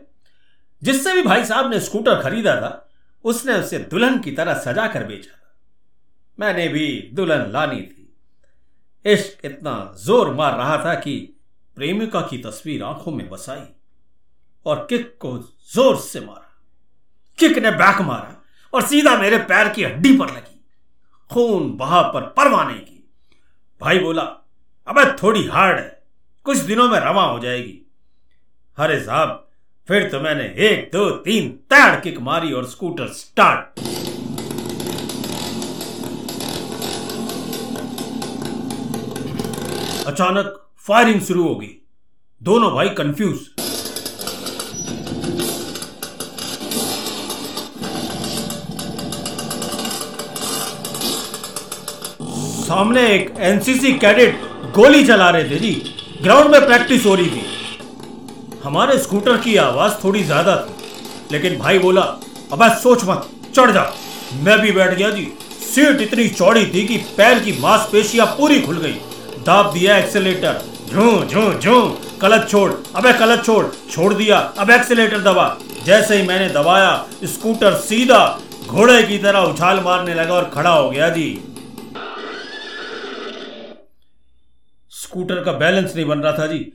जिससे 0.84 1.14
भी 1.14 1.22
भाई 1.22 1.46
साहब 1.46 1.70
ने 1.70 1.80
स्कूटर 1.80 2.22
खरीदा 2.22 2.56
था, 2.56 2.90
उसने 3.24 3.54
उसे 3.54 3.80
दुल्हन 3.80 4.20
की 4.20 4.32
तरह 4.32 4.54
सजा 4.54 4.88
कर 4.88 5.04
बेचा 5.04 5.32
था। 5.32 5.56
मैंने 6.40 6.68
भी 6.68 7.10
दुल्हन 7.14 7.52
लानी 7.52 7.82
थी। 7.82 8.16
इश्क 9.06 9.46
इतना 9.46 9.96
ज़ोर 9.98 10.34
मार 10.34 10.58
रहा 10.58 10.86
था 10.86 10.94
कि 10.94 11.42
प्रेमिका 11.76 12.22
की 12.22 12.38
तस्वीर 12.38 12.84
आँखों 12.84 13.12
में 13.12 13.30
बसाई 13.30 13.64
और 14.66 14.88
किक 14.90 15.18
को 15.20 15.38
ज़ोर 15.74 15.98
से 15.98 16.20
मारा। 16.20 16.62
किक 17.40 17.58
ने 17.58 17.72
बैक 17.72 18.02
मारा। 18.02 18.39
और 18.74 18.82
सीधा 18.82 19.18
मेरे 19.18 19.38
पैर 19.38 19.70
की 19.70 19.84
हड्डी 19.84 20.18
पर 20.18 20.30
लगी। 20.30 20.66
खून 21.32 21.72
बहा 21.78 22.02
पर 22.02 22.22
परवाने 22.22 22.74
की। 22.74 23.10
भाई 23.82 24.00
बोला, 24.00 24.24
अबे 24.88 25.12
थोड़ी 25.24 25.46
हार्ड 25.48 25.80
है, 25.80 26.04
कुछ 26.44 26.58
दिनों 26.58 26.90
में 26.90 27.00
रवा 27.00 27.24
हो 27.24 27.40
जाएगी। 27.40 27.92
अरे 28.78 29.00
साहब, 29.00 29.50
फिर 29.88 30.10
तो 30.10 30.20
मैंने 30.20 30.44
एक, 30.44 30.90
दो, 30.94 31.10
तीन 31.10 31.50
तैर 31.50 32.00
किक 32.00 32.20
मारी 32.20 32.52
और 32.54 32.66
स्कूटर 32.66 33.08
स्टार्ट। 33.08 33.80
अचानक 40.08 40.70
फायरिंग 40.78 41.22
शुरू 41.22 41.48
हो 41.48 41.56
गई। 41.56 41.76
दोनों 42.44 42.72
भाई 42.72 42.90
कंफ्यूज 42.90 43.40
सामने 52.70 53.06
एक 53.12 53.30
एनसीसी 53.42 53.92
कैडेट 53.94 54.42
गोली 54.74 55.04
चला 55.06 55.30
रहे 55.30 55.44
थे 55.44 55.56
जी। 55.60 55.72
ग्राउंड 56.24 56.52
में 56.52 56.66
प्रैक्टिस 56.66 57.06
हो 57.06 57.16
रही 57.16 57.26
थी। 57.28 57.42
हमारे 58.64 58.98
स्कूटर 58.98 59.38
की 59.38 59.56
आवाज़ 59.58 59.94
थोड़ी 60.04 60.22
ज़्यादा 60.24 60.56
थी, 60.58 60.74
लेकिन 61.32 61.58
भाई 61.60 61.80
बोला, 61.80 62.02
अब 62.54 62.68
सोच 62.74 63.06
मत, 63.06 63.26
चढ़ 63.56 63.72
जा। 63.72 63.86
मैं 64.44 64.60
भी 64.62 64.72
बैठ 64.72 64.94
गया 64.94 65.10
जी। 65.10 65.28
सीट 65.66 66.02
इतनी 66.02 66.28
चौड़ी 66.30 66.66
थी 66.66 66.86
कि 66.88 66.98
पैर 67.18 67.40
की 67.40 67.58
मांसपेशियाँ 67.62 68.28
पूरी 68.38 68.62
खुल 68.62 68.78
गई। 68.78 68.94
दाब 69.46 69.74
दिया 69.74 69.98
एक्सेलेटर। 69.98 70.62
झू 70.88 71.10
झू 71.24 71.52
झू। 71.54 71.82
कलच 72.22 72.50
छोड़, 72.50 72.72
अबे 72.96 73.14
कलच 73.16 73.46
छोड़। 73.46 73.66
छोड़ 73.92 74.14
दिया, 74.14 74.38
अब 74.60 74.70
एक्सेलेटर 74.72 75.22
दबा। 75.24 75.50
जैसे 75.86 76.18
ही 76.18 76.28
मैंने 76.28 76.50
दबाया, 76.52 76.96
स्कूटर 77.26 77.76
सीधा 77.82 78.24
घोड़े 78.68 79.04
की 79.04 79.18
तरह 79.20 79.40
उछाल 79.44 79.80
मारने 79.86 80.14
लगा 80.16 80.34
और 80.34 80.52
खड़ा 80.54 80.70
हो 80.70 80.90
गया 80.90 81.10
जी। 81.12 81.30
स्कूटर 85.10 85.44
का 85.44 85.52
बैलेंस 85.56 85.96
नहीं 85.96 86.06
बन 86.06 86.20
रहा 86.20 86.38
था 86.38 86.48
जी। 86.48 86.66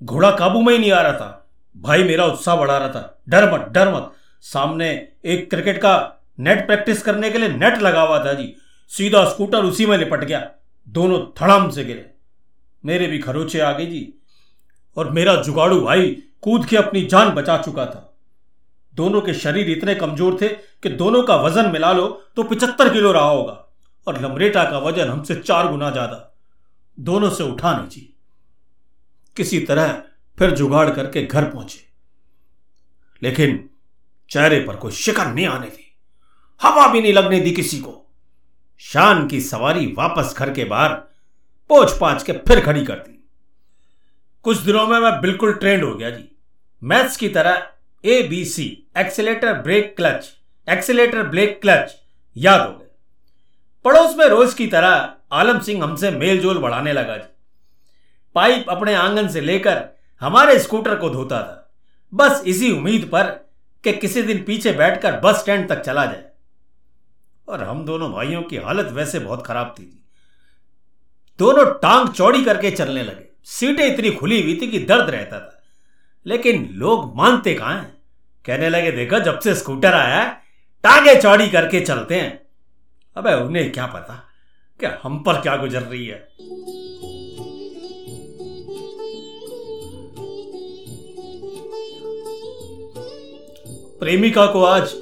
घोड़ा 0.00 0.30
काबू 0.32 0.60
में 0.60 0.72
ही 0.72 0.78
नहीं 0.78 0.92
आ 0.92 1.00
रहा 1.00 1.12
था। 1.12 1.46
भाई 1.76 2.02
मेरा 2.04 2.24
उत्साह 2.26 2.56
बढ़ा 2.56 2.76
रहा 2.78 2.88
था। 2.88 3.20
डर 3.28 3.52
मत 3.52 3.68
डर 3.72 3.94
मत। 3.94 4.10
सामने 4.44 4.90
एक 5.24 5.48
क्रिकेट 5.50 5.78
का 5.78 5.94
नेट 6.40 6.66
प्रैक्टिस 6.66 7.02
करने 7.02 7.30
के 7.30 7.38
लिए 7.38 7.48
नेट 7.50 7.82
लगा 7.82 8.00
हुआ 8.02 8.18
था 8.24 8.32
जी। 8.32 8.54
सीधा 8.90 9.24
स्कूटर 9.24 9.64
उसी 9.64 9.86
में 9.86 9.96
लिपट 9.98 10.24
गया। 10.24 10.40
दोनों 10.88 11.18
धड़ाम 11.38 11.68
से 11.70 11.84
गिरे। 11.84 12.10
मेरे 12.84 13.06
भी 13.06 13.18
खरोचे 13.18 13.60
आ 13.60 13.72
गए 13.72 13.86
जी। 13.86 14.02
और 14.96 15.10
मेरा 15.10 15.34
जुगाड़ू 15.42 15.80
भाई 15.80 16.10
कूद 16.42 16.66
के 16.66 16.76
अपनी 16.76 17.04
जान 17.06 17.30
बचा 17.30 17.56
चुका 17.58 17.86
था। 17.86 18.00
दोनों 18.94 19.20
के 19.20 19.34
शरीर 19.34 19.70
इतने 19.70 19.94
कमज़ोर 19.94 20.38
थे 20.42 20.48
कि 20.48 20.88
दोनों 20.90 21.22
का 21.22 21.36
वज़न 21.36 21.70
मिला 21.70 21.92
लो 21.92 22.06
तो 22.36 22.42
पिचहत्तर 22.42 22.92
किलो 22.92 23.12
रहा 23.12 23.24
होगा। 23.24 23.60
और 24.06 24.20
लमरेटा 24.22 24.64
का 24.64 24.78
वज़न 24.78 25.08
हमसे 25.08 25.34
चार 25.36 25.68
गुना 25.68 25.90
ज़्यादा। 25.90 26.30
दोनों 27.00 27.30
से 27.30 27.44
उठा 27.44 27.78
नहीं 27.78 27.88
जी 27.88 28.00
किसी 29.36 29.60
तरह 29.60 30.02
फिर 30.38 30.50
जुगाड़ 30.50 30.90
करके 30.90 31.22
घर 31.22 31.44
पहुँचे। 31.44 31.88
लेकिन 33.22 33.70
चेहरे 34.30 34.60
पर 34.60 34.76
कोई 34.76 34.92
शिकन 34.92 35.30
नहीं 35.30 35.46
आने 35.46 35.66
दी। 35.66 35.96
हवा 36.62 36.86
भी 36.88 37.00
नहीं 37.00 37.12
लगने 37.12 37.40
दी 37.40 37.50
किसी 37.50 37.78
को। 37.78 38.10
शान 38.78 39.26
की 39.28 39.40
सवारी 39.40 39.86
वापस 39.98 40.34
घर 40.38 40.52
के 40.52 40.64
बाहर 40.64 40.92
पोछ 41.70 41.98
पाछ 41.98 42.22
के 42.22 42.32
फिर 42.32 42.60
खड़ी 42.60 42.84
कर 42.84 42.94
दी। 42.94 43.28
कुछ 44.42 44.58
दिनों 44.58 44.86
में 44.86 44.98
मैं 45.00 45.20
बिल्कुल 45.20 45.52
ट्रेंड 45.52 45.84
हो 45.84 45.94
गया 45.94 46.10
जी। 46.10 46.36
मैथ्स 46.82 47.16
की 47.16 47.28
तरह 47.28 47.70
A 48.04 48.22
B 48.22 48.44
C 48.44 48.86
accelerator 48.98 49.54
brake 49.54 49.94
clutch 49.96 50.32
accelerator 50.68 51.22
brake 51.22 51.60
clutch, 51.62 51.94
याद 52.36 52.60
हो 52.60 52.78
गए 52.78 52.83
पड़ोस 53.84 54.16
में 54.16 54.26
रोज 54.26 54.54
की 54.54 54.66
तरह 54.66 55.14
आलम 55.32 55.60
सिंह 55.60 55.84
हमसे 55.84 56.10
मेल 56.10 56.40
जोल 56.40 56.58
बढ़ाने 56.58 56.92
लगा 56.92 57.16
जी। 57.16 57.34
पाइप 58.34 58.66
अपने 58.68 58.94
आँगन 58.94 59.28
से 59.28 59.40
लेकर 59.40 59.88
हमारे 60.20 60.58
स्कूटर 60.58 60.96
को 60.96 61.10
धोता 61.10 61.42
था। 61.42 61.74
बस 62.14 62.42
इसी 62.46 62.72
उम्मीद 62.72 63.08
पर 63.12 63.22
कि 63.84 63.92
किसी 63.92 64.22
दिन 64.22 64.44
पीछे 64.44 64.72
बैठकर 64.72 65.20
बस 65.20 65.36
स्टैंड 65.36 65.68
तक 65.68 65.80
चला 65.80 66.06
जाए। 66.06 66.24
और 67.48 67.62
हम 67.62 67.84
दोनों 67.84 68.12
भाइयों 68.12 68.42
की 68.42 68.56
हालत 68.56 68.92
वैसे 68.92 69.18
बहुत 69.18 69.46
खराब 69.46 69.74
थी 69.78 70.04
दोनों 71.38 71.64
टांग 71.66 72.08
चौड़ी 72.08 72.44
करके 72.44 72.70
चलने 72.70 73.02
लगे। 73.02 73.24
सीटें 73.44 73.94
इतनी 73.94 74.10
खुली 74.10 74.42
हुई 74.42 74.58
थी 74.62 74.66
कि 74.66 74.78
दर्द 74.78 75.10
रहता 75.10 75.40
था। 75.40 75.62
लेकिन 76.26 76.68
लोग 76.72 77.16
मानते 77.16 77.54
कहा 77.54 77.74
कहने 78.44 78.68
लगे, 78.68 78.92
देखो, 78.92 79.20
जब 79.20 79.40
से 79.40 79.54
स्कूटर 79.54 79.94
आया 79.94 80.24
टांगे 80.82 81.20
चौड़ी 81.20 81.48
करके 81.48 81.80
चलते 81.80 82.20
हैं। 82.20 82.43
अबे 83.16 83.32
उन्हें 83.34 83.72
क्या 83.72 83.86
पता? 83.86 84.14
क्या 84.80 85.00
हम 85.02 85.22
पर 85.22 85.40
क्या 85.40 85.56
गुजर 85.56 85.82
रही 85.82 86.06
है? 86.06 86.28
प्रेमिका 93.98 94.46
को 94.46 94.64
आज 94.64 94.94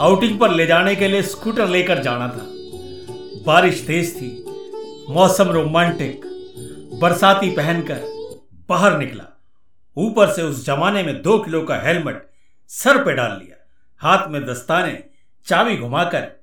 आउटिंग 0.00 0.38
पर 0.40 0.50
ले 0.50 0.66
जाने 0.66 0.96
के 0.96 1.08
लिए 1.08 1.22
स्कूटर 1.22 1.68
लेकर 1.68 2.02
जाना 2.02 2.28
था। 2.28 2.46
बारिश 3.46 3.86
तेज 3.86 4.14
थी, 4.16 4.44
मौसम 5.10 5.50
रोमांटिक 5.50 6.20
बरसाती 7.02 7.50
पहनकर 7.50 8.00
बाहर 8.68 8.98
निकला। 8.98 9.24
ऊपर 9.96 10.32
से 10.32 10.42
उस 10.42 10.66
जमाने 10.66 11.02
में 11.02 11.22
दो 11.22 11.38
किलो 11.38 11.62
का 11.62 11.80
हेलमेट 11.80 12.30
सर 12.68 13.04
पे 13.04 13.12
डाल 13.12 13.30
लिया। 13.30 13.56
हाथ 13.98 14.28
में 14.28 14.44
दस्ताने, 14.46 15.04
चाबी 15.46 15.76
घुमाकर 15.76 16.37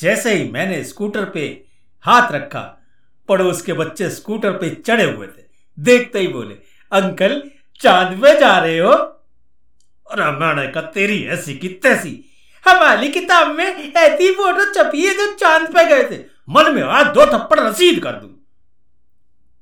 जैसे 0.00 0.34
ही 0.34 0.50
मैंने 0.50 0.84
स्कूटर 0.84 1.24
पे 1.24 1.64
हाथ 2.00 2.32
रखा, 2.32 2.86
पड़ोस 3.28 3.62
के 3.62 3.72
बच्चे 3.72 4.10
स्कूटर 4.10 4.52
पे 4.52 4.70
चढ़े 4.70 5.12
हुए 5.12 5.26
थे। 5.26 5.42
देखते 5.78 6.18
ही 6.18 6.28
बोले, 6.28 6.54
अंकल, 6.92 7.50
चाँद 7.80 8.18
में 8.18 8.40
जा 8.40 8.58
रहे 8.58 8.78
हो? 8.78 8.92
अरे 10.10 10.30
मैंने 10.30 10.72
कहा 10.72 10.82
तेरी 10.82 11.24
ऐसी 11.24 11.54
की 11.54 11.68
तैसी। 11.68 12.24
हमारी 12.68 13.08
किताब 13.08 13.54
में 13.54 13.92
ऐसी 13.92 14.34
फ़ोटो 14.34 14.74
छपी 14.74 15.06
है 15.06 15.14
जो 15.14 15.34
चाँद 15.34 15.68
पे 15.68 15.84
गए 15.84 16.16
थे। 16.16 16.24
मन 16.48 16.74
में 16.74 16.82
आज 16.82 17.06
दो 17.06 17.26
थप्पड़ 17.26 17.60
रसीद 17.60 18.02
कर 18.02 18.12
दू। 18.12 18.26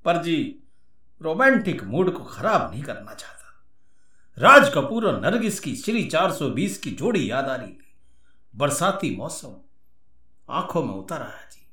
पर 0.04 0.23
जी, 0.23 0.62
रोमांटिक 1.23 1.85
मूड 1.85 2.12
को 2.12 2.25
खराब 2.25 2.71
नहीं 2.75 2.83
करना 2.83 3.14
चाहता। 3.14 3.64
राज 4.38 4.73
कपूर 4.75 5.07
और 5.07 5.21
नरगिस 5.21 5.61
की 5.61 5.76
श्री 5.76 6.04
420 6.04 6.78
की 6.78 6.90
जोड़ी 6.90 7.30
याद 7.30 7.49
आ 7.49 7.54
रही 7.54 7.73
थी। 7.73 7.95
बरसाती 8.57 9.16
मौसम 9.16 9.64
आँखों 10.50 10.83
में 10.83 10.95
उतर 10.95 11.17
आया 11.17 11.49
जी। 11.52 11.67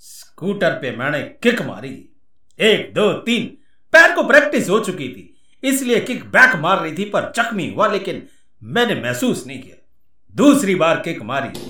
स्कूटर 0.00 0.70
पे 0.70 0.96
मैंने 0.96 1.20
किक 1.20 1.62
मारी। 1.62 2.16
एक, 2.60 2.94
दो, 2.94 3.12
तीन। 3.12 3.46
पैर 3.92 4.14
को 4.14 4.22
प्रैक्टिस 4.22 4.68
हो 4.70 4.80
चुकी 4.80 5.08
थी। 5.08 5.36
इसलिए 5.64 6.00
किक 6.00 6.24
बैक 6.24 6.56
मार 6.56 6.82
रही 6.82 6.98
थी, 6.98 7.04
पर 7.04 7.32
जख्मी 7.36 7.74
हुआ, 7.74 7.88
लेकिन 7.88 8.28
मैंने 8.62 8.94
महसूस 8.94 9.44
नहीं 9.46 9.62
किया। 9.62 9.88
दूसरी 10.36 10.74
बार 10.74 10.96
किक 10.96 11.22
मारी। 11.22 11.60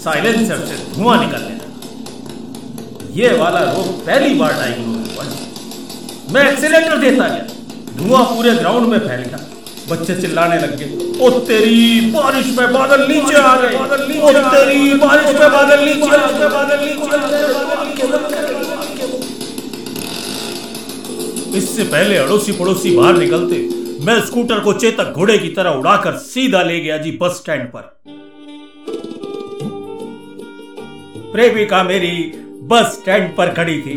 साइलेंसर 0.00 0.66
से 0.66 0.94
धुआँ 0.94 1.26
निकलने 1.26 1.54
लगा। 1.54 1.66
ये 3.10 3.36
वाला 3.36 3.72
रोग 3.72 4.06
पहली 4.06 4.34
बार 4.34 4.52
डायग्नोज 4.52 5.12
हुआ 5.12 5.24
मैं 6.34 6.52
एक्सीलेटर 6.52 6.98
देता 6.98 7.28
गया। 7.28 7.46
धुआँ 7.96 8.24
पूरे 8.24 8.54
ग्राउंड 8.54 8.88
में 8.88 8.98
फैल 8.98 9.22
गया। 9.22 9.45
बच्चे 9.90 10.14
चिल्लाने 10.20 10.56
लग 10.60 10.76
गए। 10.78 10.88
ओ 11.20 11.30
तेरी 11.40 12.00
बारिश 12.10 12.46
में 12.58 12.72
बादल 12.72 13.06
नीचे 13.08 13.34
आ 13.34 13.54
गए। 13.56 13.74
ओ 14.20 14.32
तेरी 14.32 14.94
बारिश 14.96 15.34
में 15.34 15.50
बादल 15.52 15.84
नीचे 15.84 16.08
आ 16.08 16.26
गए। 16.28 16.48
बादल 16.48 16.84
नीचे 16.84 17.04
इससे 21.56 21.84
पहले 21.84 22.16
अड़ोसी 22.16 22.52
पड़ोसी 22.52 22.96
बाहर 22.96 23.16
निकलते, 23.16 23.56
मैं 24.04 24.20
स्कूटर 24.20 24.60
को 24.60 24.72
चेतक 24.72 25.12
घोड़े 25.12 25.38
की 25.38 25.48
तरह 25.48 25.70
उड़ाकर 25.70 26.16
सीधा 26.16 26.62
ले 26.62 26.80
गया 26.80 26.96
जी 26.98 27.10
बस 27.22 27.36
स्टैंड 27.36 27.64
पर। 27.66 27.94
प्रेमिका 31.32 31.82
मेरी 31.82 32.16
बस 32.62 32.92
स्टैंड 32.92 33.34
पर 33.36 33.52
खड़ी 33.54 33.80
थी। 33.80 33.96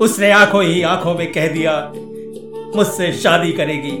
उसने 0.00 0.30
आँखों 0.32 0.62
ही 0.64 0.82
आँखों 0.82 1.14
में 1.14 1.32
कह 1.32 1.46
दिया, 1.48 1.74
मुझसे 2.76 3.12
शादी 3.12 3.52
करेगी। 3.52 3.92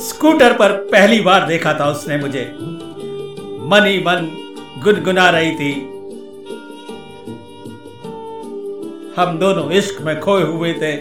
स्कूटर 0.00 0.52
पर 0.52 0.72
पहली 0.72 1.20
बार 1.20 1.46
देखा 1.46 1.74
था 1.74 1.90
उसने 1.90 2.16
मुझे। 2.18 2.56
मन 3.68 3.84
ही 3.86 3.98
मन 3.98 4.28
गुनगुना 4.84 5.30
रही 5.30 5.50
थी। 5.50 5.72
हम 9.20 9.38
दोनों 9.38 9.70
इश्क 9.70 10.02
में 10.02 10.20
खोए 10.20 10.42
हुए 10.42 10.72
थे 10.72 10.96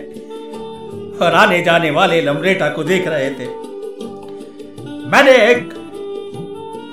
और 1.26 1.34
आने 1.36 1.64
जाने 1.64 1.92
वाले 1.92 2.22
लमरेटा 2.22 2.70
को 2.70 2.84
देख 2.84 3.08
रहे 3.08 3.30
थे। 3.30 3.48
मैंने 5.10 5.32
एक 5.32 5.74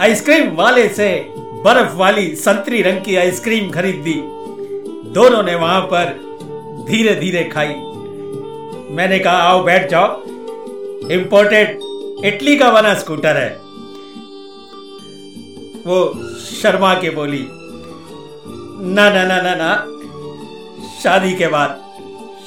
आइसक्रीम 0.01 0.55
वाले 0.55 0.89
से 0.89 1.33
बर्फ़ 1.39 1.97
वाली 1.97 2.37
संतरी 2.37 2.83
रंग 2.83 3.01
की 3.01 3.17
आइसक्रीम 3.17 3.71
खरीद 3.71 3.95
दी। 3.95 4.15
दोनों 5.11 5.43
ने 5.43 5.55
वहाँ 5.55 5.81
पर 5.81 6.05
धीरे 6.89 7.15
धीरे 7.15 7.45
खाई। 7.45 7.75
मैंने 8.95 9.19
कहा, 9.19 9.37
आओ 9.37 9.65
बैठ 9.65 9.91
जाओ। 9.91 10.23
इंपोर्टेड 11.11 11.79
इटली 12.25 12.57
का 12.57 12.71
बना 12.71 12.95
स्कूटर 12.95 13.37
है। 13.37 13.57
वो 15.87 15.97
शर्मा 16.41 16.95
के 16.95 17.11
बोली, 17.11 17.47
ना 18.95 19.09
ना 19.11 19.25
ना 19.25 19.41
ना 19.43 19.55
ना, 19.55 19.71
शादी 21.03 21.35
के 21.35 21.49
बाद, 21.49 21.81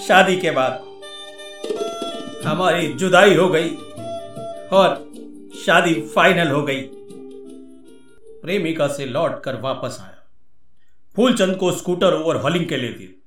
शादी 0.07 0.37
के 0.37 0.51
बाद 0.51 0.83
हमारी 2.45 2.87
जुदाई 2.93 3.35
हो 3.35 3.47
गई 3.49 3.69
और 4.71 4.95
शादी 5.65 5.93
फाइनल 6.15 6.51
हो 6.51 6.61
गई। 6.63 6.81
प्रेमिका 8.41 8.87
से 8.87 9.05
लौट 9.05 9.43
कर 9.43 9.59
वापस 9.61 9.97
आया। 10.01 10.23
फूलचंद 11.15 11.55
को 11.55 11.71
स्कूटर 11.71 12.13
ओवर 12.13 12.35
हॉलिंग 12.35 12.65
के 12.65 12.77
लिए 12.77 12.89
दी 12.89 13.23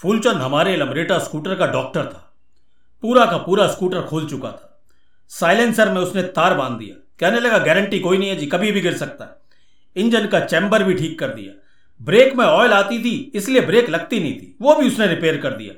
फूलचंद 0.00 0.36
हमारे 0.36 0.76
लमरेटा 0.76 1.18
स्कूटर 1.18 1.54
का 1.54 1.66
डॉक्टर 1.66 2.04
था। 2.04 2.26
पूरा 3.02 3.26
का 3.26 3.36
पूरा 3.36 3.66
स्कूटर 3.68 4.02
खोल 4.02 4.26
चुका 4.26 4.52
था। 4.52 4.66
साइलेंसर 5.30 5.88
में 5.88 6.00
उसने 6.00 6.22
तार 6.22 6.54
बाँध 6.54 6.78
दिया। 6.78 7.06
कहने 7.20 7.40
लगा, 7.40 7.58
गारंटी 7.58 7.98
कोई 7.98 8.18
नहीं 8.18 8.28
है 8.28 8.36
जी, 8.36 8.46
कभी 8.46 8.72
भी 8.72 8.80
गिर 8.80 8.96
सकता 8.96 9.24
है। 9.24 9.36
इंजन 9.96 10.26
का 10.26 10.40
चैम्बर 10.40 10.82
भी 10.82 10.94
ठीक 10.94 11.18
कर 11.18 11.28
दिया। 11.28 11.52
ब्रेक 12.02 12.34
में 12.34 12.44
ऑयल 12.44 12.72
आती 12.72 12.98
थी, 12.98 13.32
इसलिए 13.34 13.60
ब्रेक 13.60 13.90
लगती 13.90 14.20
नहीं 14.20 14.34
थी, 14.34 14.56
वो 14.62 14.74
भी 14.74 14.86
उसने 14.86 15.06
रिपेयर 15.06 15.36
कर 15.36 15.50
दिया। 15.50 15.74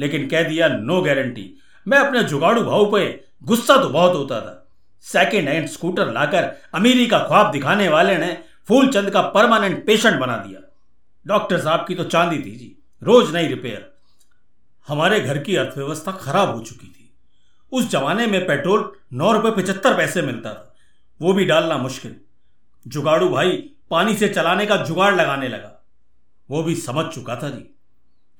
लेकिन 0.00 0.28
कह 0.28 0.42
दिया, 0.42 0.68
नो 0.68 1.00
गारंटी। 1.02 1.58
मैं 1.88 1.98
अपने 1.98 2.22
जुगाड़ू 2.24 2.62
भाव 2.62 2.92
पे 2.92 3.24
गुस्सा 3.42 3.76
तो 3.76 3.88
बहुत 3.88 4.14
होता 4.14 4.40
था। 4.40 4.68
सेकेंड 5.02 5.48
हैंड 5.48 5.68
स्कूटर 5.68 6.12
लाकर 6.12 6.62
अमीरी 6.74 7.06
का 7.06 7.18
ख्वाब 7.18 7.50
दिखाने 7.50 7.88
वाले 7.88 8.18
ने 8.18 8.38
फूलचंद 8.68 9.10
का 9.10 9.22
परमानेंट 9.22 9.86
पेशेंट 9.86 10.16
बना 10.16 10.36
दिया। 10.36 10.60
डॉक्टर 11.26 11.60
साहब 11.60 11.84
की 11.88 11.94
तो 11.94 12.04
चांदी 12.04 12.36
थी 12.36 12.56
जी, 12.56 12.82
रोज 13.02 13.34
नहीं 13.34 13.48
रिपेयर 13.48 13.92
हमारे 14.88 15.20
घर 15.20 15.38
की 15.38 15.56
अर्थव्यवस्था 15.56 16.12
खराब 16.12 16.54
हो 16.54 16.60
चुकी 16.60 16.86
थी। 16.86 16.99
उस 17.72 17.88
जमाने 17.90 18.26
में 18.26 18.46
पेट्रोल 18.46 18.90
नौ 19.12 19.32
रुपये 19.32 19.50
पचहत्तर 19.52 19.96
पैसे 19.96 20.22
मिलता 20.22 20.52
था। 20.54 20.74
वो 21.20 21.32
भी 21.32 21.44
डालना 21.44 21.76
मुश्किल। 21.78 22.16
जुगाड़ू 22.86 23.28
भाई, 23.28 23.50
पानी 23.90 24.14
से 24.14 24.28
चलाने 24.28 24.66
का 24.66 24.76
जुगाड़ 24.76 25.14
लगाने 25.14 25.48
लगा। 25.48 25.76
वो 26.48 26.62
भी 26.62 26.74
समझ 26.76 27.04
चुका 27.06 27.36
था 27.36 27.48
जी 27.50 27.62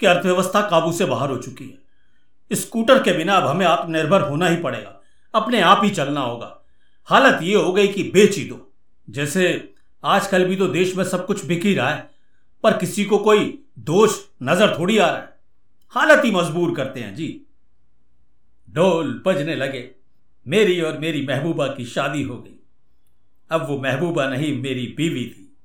कि 0.00 0.06
अर्थव्यवस्था 0.06 0.60
काबू 0.60 0.92
से 0.92 1.04
बाहर 1.04 1.30
हो 1.30 1.36
चुकी 1.36 1.64
है। 1.64 2.56
स्कूटर 2.56 3.02
के 3.02 3.12
बिना 3.12 3.36
अब 3.36 3.46
हमें 3.46 3.66
आत्मनिर्भर 3.66 4.20
होना 4.20 4.46
ही 4.46 4.56
पड़ेगा। 4.56 5.00
अपने 5.34 5.60
आप 5.62 5.80
ही 5.84 5.90
चलना 5.90 6.20
होगा। 6.20 6.56
हालत 7.08 7.42
ये 7.42 7.54
हो 7.54 7.72
गई 7.72 7.88
कि 7.88 8.02
बेच 8.14 8.38
दो 8.38 8.66
जैसे 9.08 9.74
आजकल 10.04 10.44
भी 10.44 10.56
तो 10.56 10.66
देश 10.68 10.94
में 10.96 11.04
सब 11.04 11.26
कुछ 11.26 11.44
बिक 11.44 11.64
ही 11.64 11.74
रहा 11.74 11.90
है, 11.90 12.10
पर 12.64 12.76
किसी 12.78 13.04
को 13.04 13.18
कोई 13.18 13.46
दोष 13.78 14.18
नज़र 14.42 14.76
थोड़ी 14.78 14.98
आ 14.98 15.06
रहा 15.06 15.16
है। 15.16 15.28
हालत 15.94 16.24
ही 16.24 16.30
मजबूर 16.30 16.74
करते 16.74 17.00
हैं 17.00 17.14
जी। 17.14 17.28
ढोल 18.70 19.22
बजने 19.26 19.54
लगे। 19.56 19.90
मेरी 20.46 20.80
और 20.80 20.98
मेरी 20.98 21.26
महबूबा 21.26 21.66
की 21.66 21.84
शादी 21.84 22.22
हो 22.22 22.42
गई। 22.42 22.60
अब 23.50 23.68
वो 23.68 23.78
महबूबा 23.78 24.28
नहीं, 24.28 24.60
मेरी 24.60 24.94
बीवी 24.96 25.24
थी। 25.24 25.56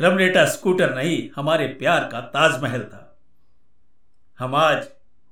रमनेटा 0.00 0.44
स्कूटर 0.44 0.94
नहीं, 0.94 1.30
हमारे 1.36 1.66
प्यार 1.66 2.08
का 2.12 2.20
ताजमहल 2.20 2.82
था। 2.82 3.20
हम 4.38 4.54
आज 4.54 4.84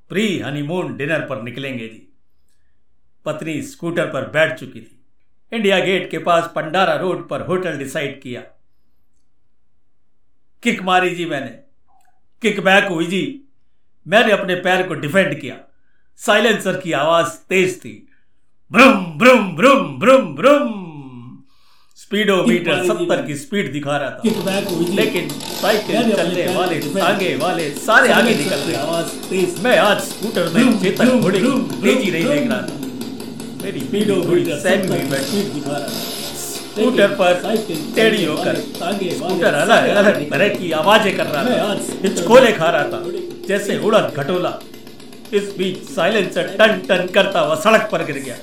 प्री 0.09 0.38
हनीमून 0.38 0.97
डिनर 0.97 1.27
पर 1.27 1.42
निकलेंगे 1.42 1.88
जी। 1.88 2.16
पत्नी 3.25 3.62
स्कूटर 3.62 4.11
पर 4.11 4.29
बैठ 4.29 4.59
चुकी 4.59 4.81
थी। 4.81 5.05
इंडिया 5.53 5.85
गेट 5.85 6.11
के 6.11 6.18
पास 6.18 6.53
पंडारा 6.55 6.94
रोड 6.94 7.29
पर 7.29 7.40
होटल 7.40 7.79
डिसाइड 7.79 8.23
किया। 8.23 8.40
किक 10.62 10.83
मारी 10.83 11.14
जी 11.14 11.27
मैंने। 11.27 11.62
किक 12.42 12.61
बैक 12.61 12.85
हुई 12.85 13.07
जी। 13.07 13.44
मैंने 14.09 14.33
अपने 14.33 14.55
पैर 14.55 14.88
को 14.88 14.94
डिफेंड 14.94 15.40
किया। 15.40 15.64
साइलेंसर 16.19 16.77
की 16.77 16.93
आवाज़ 16.93 17.29
तेज 17.49 17.79
थी। 17.81 17.95
ब्रुम 18.71 18.95
ब्रुम 19.19 19.57
ब्रुम 19.57 19.99
ब्रुम 19.99 20.35
ब्रुम। 20.37 20.73
स्पीडोमीटर 21.99 22.85
सत्तर 22.87 23.23
की 23.23 23.35
स्पीड 23.35 23.73
दिखा 23.73 23.97
रहा 23.97 24.11
था। 24.11 24.23
लेकिन 24.95 25.29
साइकिल 25.29 26.11
चलने 26.13 26.47
वाले 26.55 27.01
आगे 27.01 27.35
वाले 27.37 27.71
सारे 27.79 28.13
आगे 28.13 28.35
निकल 28.35 28.57
रहे। 28.57 28.77
आवाज़ 28.77 29.07
तेज। 29.31 29.63
मैं 29.65 29.77
आज 29.79 30.01
स्कूटर 30.01 30.49
में 30.49 30.79
चेतन 30.81 31.21
घोड़े 31.21 31.41
की 31.41 31.51
तेज़ी 31.83 32.11
नहीं 32.11 32.25
देख 32.25 32.49
रहा 32.51 32.61
था। 32.61 33.65
मेरी 33.65 33.81
स्पीड 33.81 34.11
थोड़ी 34.27 34.45
सहमी 34.45 34.87
हुई 34.87 35.07
बैठी 35.11 35.43
स्कूटर 36.39 37.15
पर 37.21 37.31
टेढ़ी 37.95 38.25
होकर 38.25 38.57
स्कूटर 38.57 39.55
अलग 39.55 39.89
अलग 39.97 40.31
तरह 40.31 40.49
की 40.49 40.71
आवाज़ें 40.73 41.17
कर 41.17 41.27
रहा 41.27 41.45
था। 41.45 41.73
हिचकोले 42.03 42.53
खा 42.53 42.71
रहा 42.71 42.85
था। 42.85 43.03
जैसे 43.49 43.79
उड़द 43.79 44.13
घटोला। 44.17 44.59
इस 45.33 45.55
बीच 45.59 45.83
साइलेंसर 45.88 46.47
टन 46.59 46.81
टन 46.88 47.07
करता 47.14 47.41
हुआ 47.41 47.55
सड़क 47.55 47.88
पर 47.93 48.05
गिर 48.05 48.19
गया। 48.19 48.37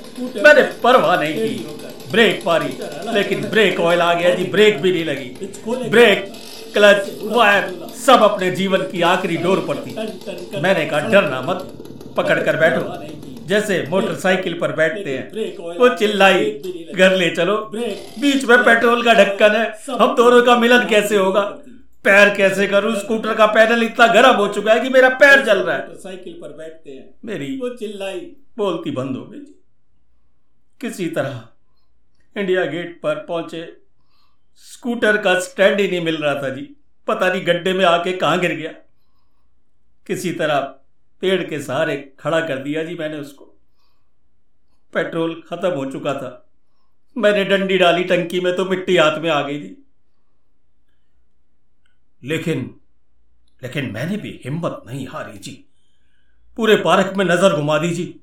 मैंने 0.44 0.62
परवाह 0.84 1.20
नहीं 1.20 1.34
की। 1.36 2.12
ब्रेक 2.12 2.44
मारी 2.46 2.78
लेकिन 3.14 3.42
ब्रेक 3.42 3.80
ऑयल 3.80 4.02
आ 4.02 4.14
गया 4.14 4.34
जी, 4.36 4.44
ब्रेक 4.44 4.82
भी 4.82 4.92
नहीं 4.92 5.06
लगी। 5.06 5.90
ब्रेक 5.90 6.32
क्लच 6.74 7.10
वायर 7.24 7.74
सब 8.06 8.24
अपने 8.24 8.52
जीवन 8.52 8.82
की 8.92 9.02
आखिरी 9.02 9.38
डोर 9.38 9.60
पर 9.68 9.76
थी। 9.76 10.62
मैंने 10.62 10.86
कहा, 10.86 11.00
डरना 11.00 11.42
मत, 11.42 11.68
पकड़ 12.18 12.40
कर 12.40 12.58
बैठो। 12.58 13.14
जैसे 13.48 13.86
मोटरसाइकिल 13.90 14.54
पर 14.54 14.72
बैठते 14.72 15.18
हैं, 15.18 15.78
वो 15.80 15.90
चिल्लाई, 15.90 16.46
घर 16.96 17.16
ले 17.16 17.30
चलो, 17.30 17.58
बीच 18.20 18.44
में 18.44 18.58
पेट्रोल 18.64 19.04
का 19.04 19.14
ढक्कन 19.14 19.56
है, 19.56 19.66
हम 20.00 20.16
दोनों 20.16 20.42
का 20.42 20.56
मिलन 20.56 20.86
कैसे 20.86 21.18
होगा? 21.18 21.42
पैर 22.06 22.36
कैसे 22.36 22.68
करूँ? 22.68 22.96
स्कूटर 22.96 23.34
का 23.36 23.46
पैडल 23.48 23.84
इतना 23.84 24.08
गर्म 24.08 24.36
हो 24.36 24.48
चुका 24.48 24.74
है 24.74 24.80
कि 24.80 24.90
मेरा 24.90 25.10
पैर 25.16 25.46
चल 25.46 25.60
रहा 25.60 25.76
है। 25.76 25.96
साइकिल 25.96 26.34
पर 26.42 26.50
बैठते 26.50 26.92
हैं। 26.92 27.14
मेरी 27.26 27.56
वो 27.58 27.70
चिल्लाई। 27.70 28.20
बोलती 28.58 28.92
बंद 28.92 29.18
हो 29.18 29.26
गई 29.26 29.40
किसी 30.82 31.08
तरह 31.10 31.48
इंडिया 32.36 32.66
गेट 32.66 33.00
पर 33.04 33.16
पहुँचे। 33.26 33.62
स्कूटर 34.64 35.18
का 35.18 35.40
स्टैंड 35.40 35.80
ही 35.80 35.88
नहीं 35.88 36.02
मिल 36.02 36.18
रहा 36.18 36.42
था 36.42 36.50
जी। 36.50 36.62
पता 37.08 37.30
नहीं 37.30 37.46
गड्ढे 37.48 37.74
में 37.74 37.86
आके 37.86 38.14
कहाँ 38.14 38.40
गिर 38.40 38.52
गया। 38.52 38.72
किसी 40.08 40.32
तरह 40.32 40.60
पेड़ 41.22 41.44
के 41.44 41.60
सहारे 41.60 41.98
खड़ा 42.20 42.40
कर 42.40 42.58
दिया 42.58 42.84
जी 42.84 42.96
मैंने 42.96 43.18
उसको। 43.18 43.46
पेट्रोल 44.94 45.34
खत्म 45.48 45.70
हो 45.70 45.86
चुका 45.92 46.14
था। 46.14 46.30
मैंने 47.18 47.44
डंडी 47.46 47.78
डाली 47.78 48.04
टंकी 48.04 48.40
में 48.40 48.56
तो 48.56 48.66
मिट्टी 48.66 48.98
हाथ 48.98 49.20
में 49.20 49.30
आ 49.30 49.42
गई 49.42 49.60
थी। 49.60 49.85
लेकिन 52.26 52.76
लेकिन 53.64 53.92
मैंने 53.92 54.18
भी 54.18 54.42
हिम्मत 54.46 54.82
नहीं 54.88 55.08
हारी 55.08 55.38
जी। 55.38 55.66
पूरे 56.58 56.76
पार्क 56.76 57.14
में 57.18 57.26
नज़र 57.26 57.56
घुमा 57.56 57.78
दी 57.78 57.90
जी। 57.90 58.20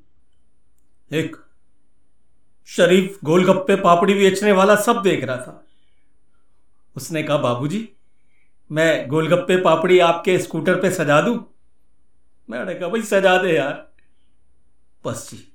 एक 1.12 1.37
शरीफ 2.67 3.19
गोलगप्पे 3.25 3.77
पापड़ी 3.77 4.15
बेचने 4.15 4.53
वाला 4.53 4.77
सब 4.77 5.03
देख 5.03 5.25
रहा 5.25 5.37
था। 5.37 5.67
उसने 6.97 7.23
कहा, 7.23 7.37
बाबूजी, 7.37 7.88
मैं 8.73 9.09
गोलगप्पे 9.09 9.57
पापड़ी 9.57 9.99
आपके 9.99 10.38
स्कूटर 10.38 10.81
पे 10.81 10.91
सजा 10.91 11.21
दूँ? 11.21 11.55
मैंने 12.51 12.75
कहा, 12.75 12.88
भाई, 12.88 13.03
सजा 13.03 13.37
दे 13.38 13.57
यार। 13.57 13.93
बस 15.05 15.31
जी, 15.31 15.53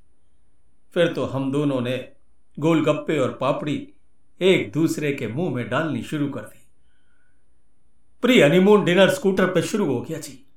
फिर 0.94 1.14
तो 1.14 1.26
हम 1.26 1.52
दोनों 1.52 1.82
ने 1.82 2.12
गोलगप्पे 2.60 3.20
और 3.20 3.38
पापड़ी 3.42 3.94
एक 4.42 4.72
दूसरे 4.72 5.14
के 5.14 5.28
मुँह 5.28 5.56
में 5.56 5.70
डालनी 5.70 6.04
शुरू 6.04 6.30
कर 6.30 6.42
दी। 6.42 6.57
प्री 8.28 8.42
हनीमून 8.42 8.84
डिनर 8.86 9.10
स्कूटर 9.10 9.46
पर 9.46 9.62
शुरू 9.62 9.86
हो 9.86 10.02
गया 10.02 10.20
जी। 10.20 10.48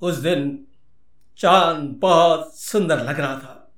उस 0.00 0.16
दिन 0.16 0.66
चाँद 1.38 1.84
बहुत 1.98 2.58
सुंदर 2.58 2.98
लग 2.98 3.20
रहा 3.20 3.36
था। 3.36 3.72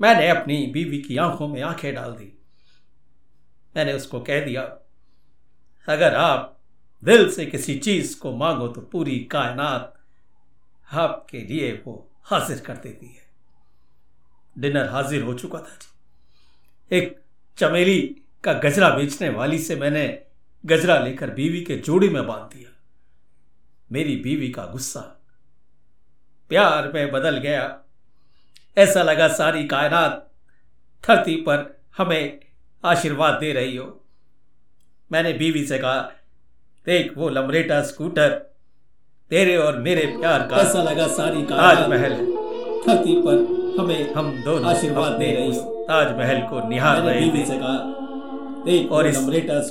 मैंने 0.00 0.28
अपनी 0.28 0.66
बीवी 0.66 0.98
की 0.98 1.16
आँखों 1.16 1.48
में 1.48 1.62
आँखें 1.62 1.94
डाल 1.94 2.12
दी। 2.12 2.38
मैंने 3.76 3.92
उसको 3.92 4.20
कह 4.20 4.44
दिया, 4.44 4.62
अगर 5.88 6.14
आप 6.14 6.58
दिल 7.04 7.30
से 7.30 7.46
किसी 7.46 7.78
चीज़ 7.78 8.18
को 8.20 8.36
मांगो 8.36 8.68
तो 8.68 8.80
पूरी 8.80 9.18
कायनात 9.18 9.98
आपके 10.92 11.38
लिए 11.38 11.82
वो 11.86 12.10
हाजिर 12.22 12.58
कर 12.58 12.74
देती 12.74 13.06
है। 13.06 13.26
डिनर 14.58 14.88
हाजिर 14.88 15.22
हो 15.22 15.34
चुका 15.34 15.58
था 15.58 15.78
जी। 15.82 16.96
एक 16.96 17.20
चमेली 17.58 18.00
का 18.44 18.52
गजरा 18.52 18.90
बेचने 18.90 19.28
वाली 19.28 19.58
से 19.58 19.76
मैंने 19.76 20.31
गजरा 20.66 20.98
लेकर 20.98 21.30
बीवी 21.30 21.60
के 21.60 21.76
जोड़ी 21.76 22.08
में 22.08 22.26
बाँध 22.26 22.56
दिया। 22.56 22.70
मेरी 23.92 24.16
बीवी 24.16 24.48
का 24.48 24.64
गुस्सा 24.66 25.00
प्यार 26.48 26.92
में 26.92 27.12
बदल 27.12 27.38
गया। 27.38 27.78
ऐसा 28.78 29.02
लगा 29.02 29.28
सारी 29.28 29.68
कायनात 29.68 30.30
धरती 31.08 31.36
पर 31.36 31.80
हमें 31.96 32.40
आशीर्वाद 32.84 33.34
दे 33.34 33.52
रही 33.52 33.76
हो। 33.76 34.04
मैंने 35.12 35.32
बीवी 35.32 35.66
से 35.66 35.78
कहा 35.78 36.00
देख 36.86 37.18
वो 37.18 37.28
लमरेटा 37.28 37.82
स्कूटर 37.82 38.30
तेरे 39.30 39.56
और 39.56 39.78
मेरे 39.78 40.06
प्यार 40.06 40.46
का 40.46 40.56
ऐसा 40.56 40.82
लगा 40.82 41.06
सारी 41.06 41.42
ताजमहल 41.42 42.14
धरती 42.86 43.22
पर 43.22 43.36
हमें 43.80 44.14
हम 44.14 44.42
दोनों 44.42 44.76
आशीर्वाद 44.76 45.12
दे 45.12 45.34
रही। 45.34 45.52
ताजमहल 45.84 46.40
को 46.42 46.68
निहार 46.68 47.02
रहे 47.02 47.20
बीवी 47.20 47.46
से 47.46 47.58
कहा 47.58 48.01
और 48.62 49.06
इस 49.06 49.16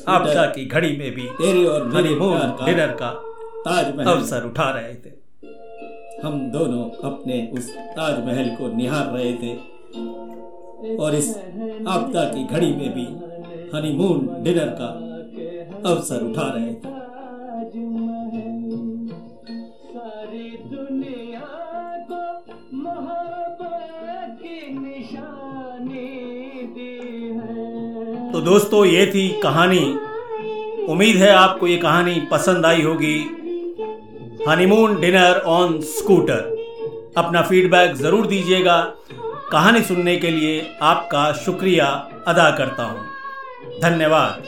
आपदा 0.08 0.46
की 0.46 0.66
घड़ी 0.66 0.98
में 0.98 1.12
भी 1.12 1.22
तेरे 1.22 1.66
और 1.66 1.96
हनीमून 1.96 2.66
डिनर 2.66 2.98
का 3.02 3.10
अवसर 4.12 4.44
उठा 4.44 4.70
रहे 4.72 4.94
थे। 4.94 5.12
हम 6.24 6.52
दोनों 6.52 7.12
अपने 7.12 7.52
उस 7.54 7.70
ताजमहल 7.70 8.50
को 8.50 8.78
निहार 8.78 9.06
रहे 9.06 9.34
थे। 9.34 9.54
और 10.96 11.16
इस 11.16 11.38
आपदा 11.88 12.24
की 12.24 12.44
घड़ी 12.44 12.74
में 12.74 12.94
भी 12.94 13.06
हनीमून 13.78 14.44
डिनर 14.44 14.76
का 14.82 14.90
अवसर 15.90 16.22
उठा 16.22 16.54
रहे 16.56 16.74
थे। 16.74 17.01
दोस्तों, 28.42 28.86
ये 28.86 29.06
थी 29.06 29.28
कहानी। 29.44 29.84
उम्मीद 30.90 31.16
है 31.16 31.30
आपको 31.30 31.68
ये 31.68 31.76
कहानी 31.78 32.20
पसंद 32.32 32.66
आई 32.66 32.82
होगी। 32.82 33.18
हनीमून 34.48 35.00
डिनर 35.02 35.42
ऑन 35.48 35.80
स्कूटर 35.90 37.14
अपना 37.18 37.42
फीडबैक 37.42 37.94
ज़रूर 37.96 38.28
दीजिएगा। 38.28 38.78
कहानी 39.52 39.82
सुनने 39.82 40.16
के 40.16 40.32
लिए 40.32 40.60
आपका 40.82 41.32
शुक्रिया 41.36 41.88
अदा 42.28 42.50
करता 42.52 42.84
हूँ। 42.84 43.80
धन्यवाद। 43.82 44.44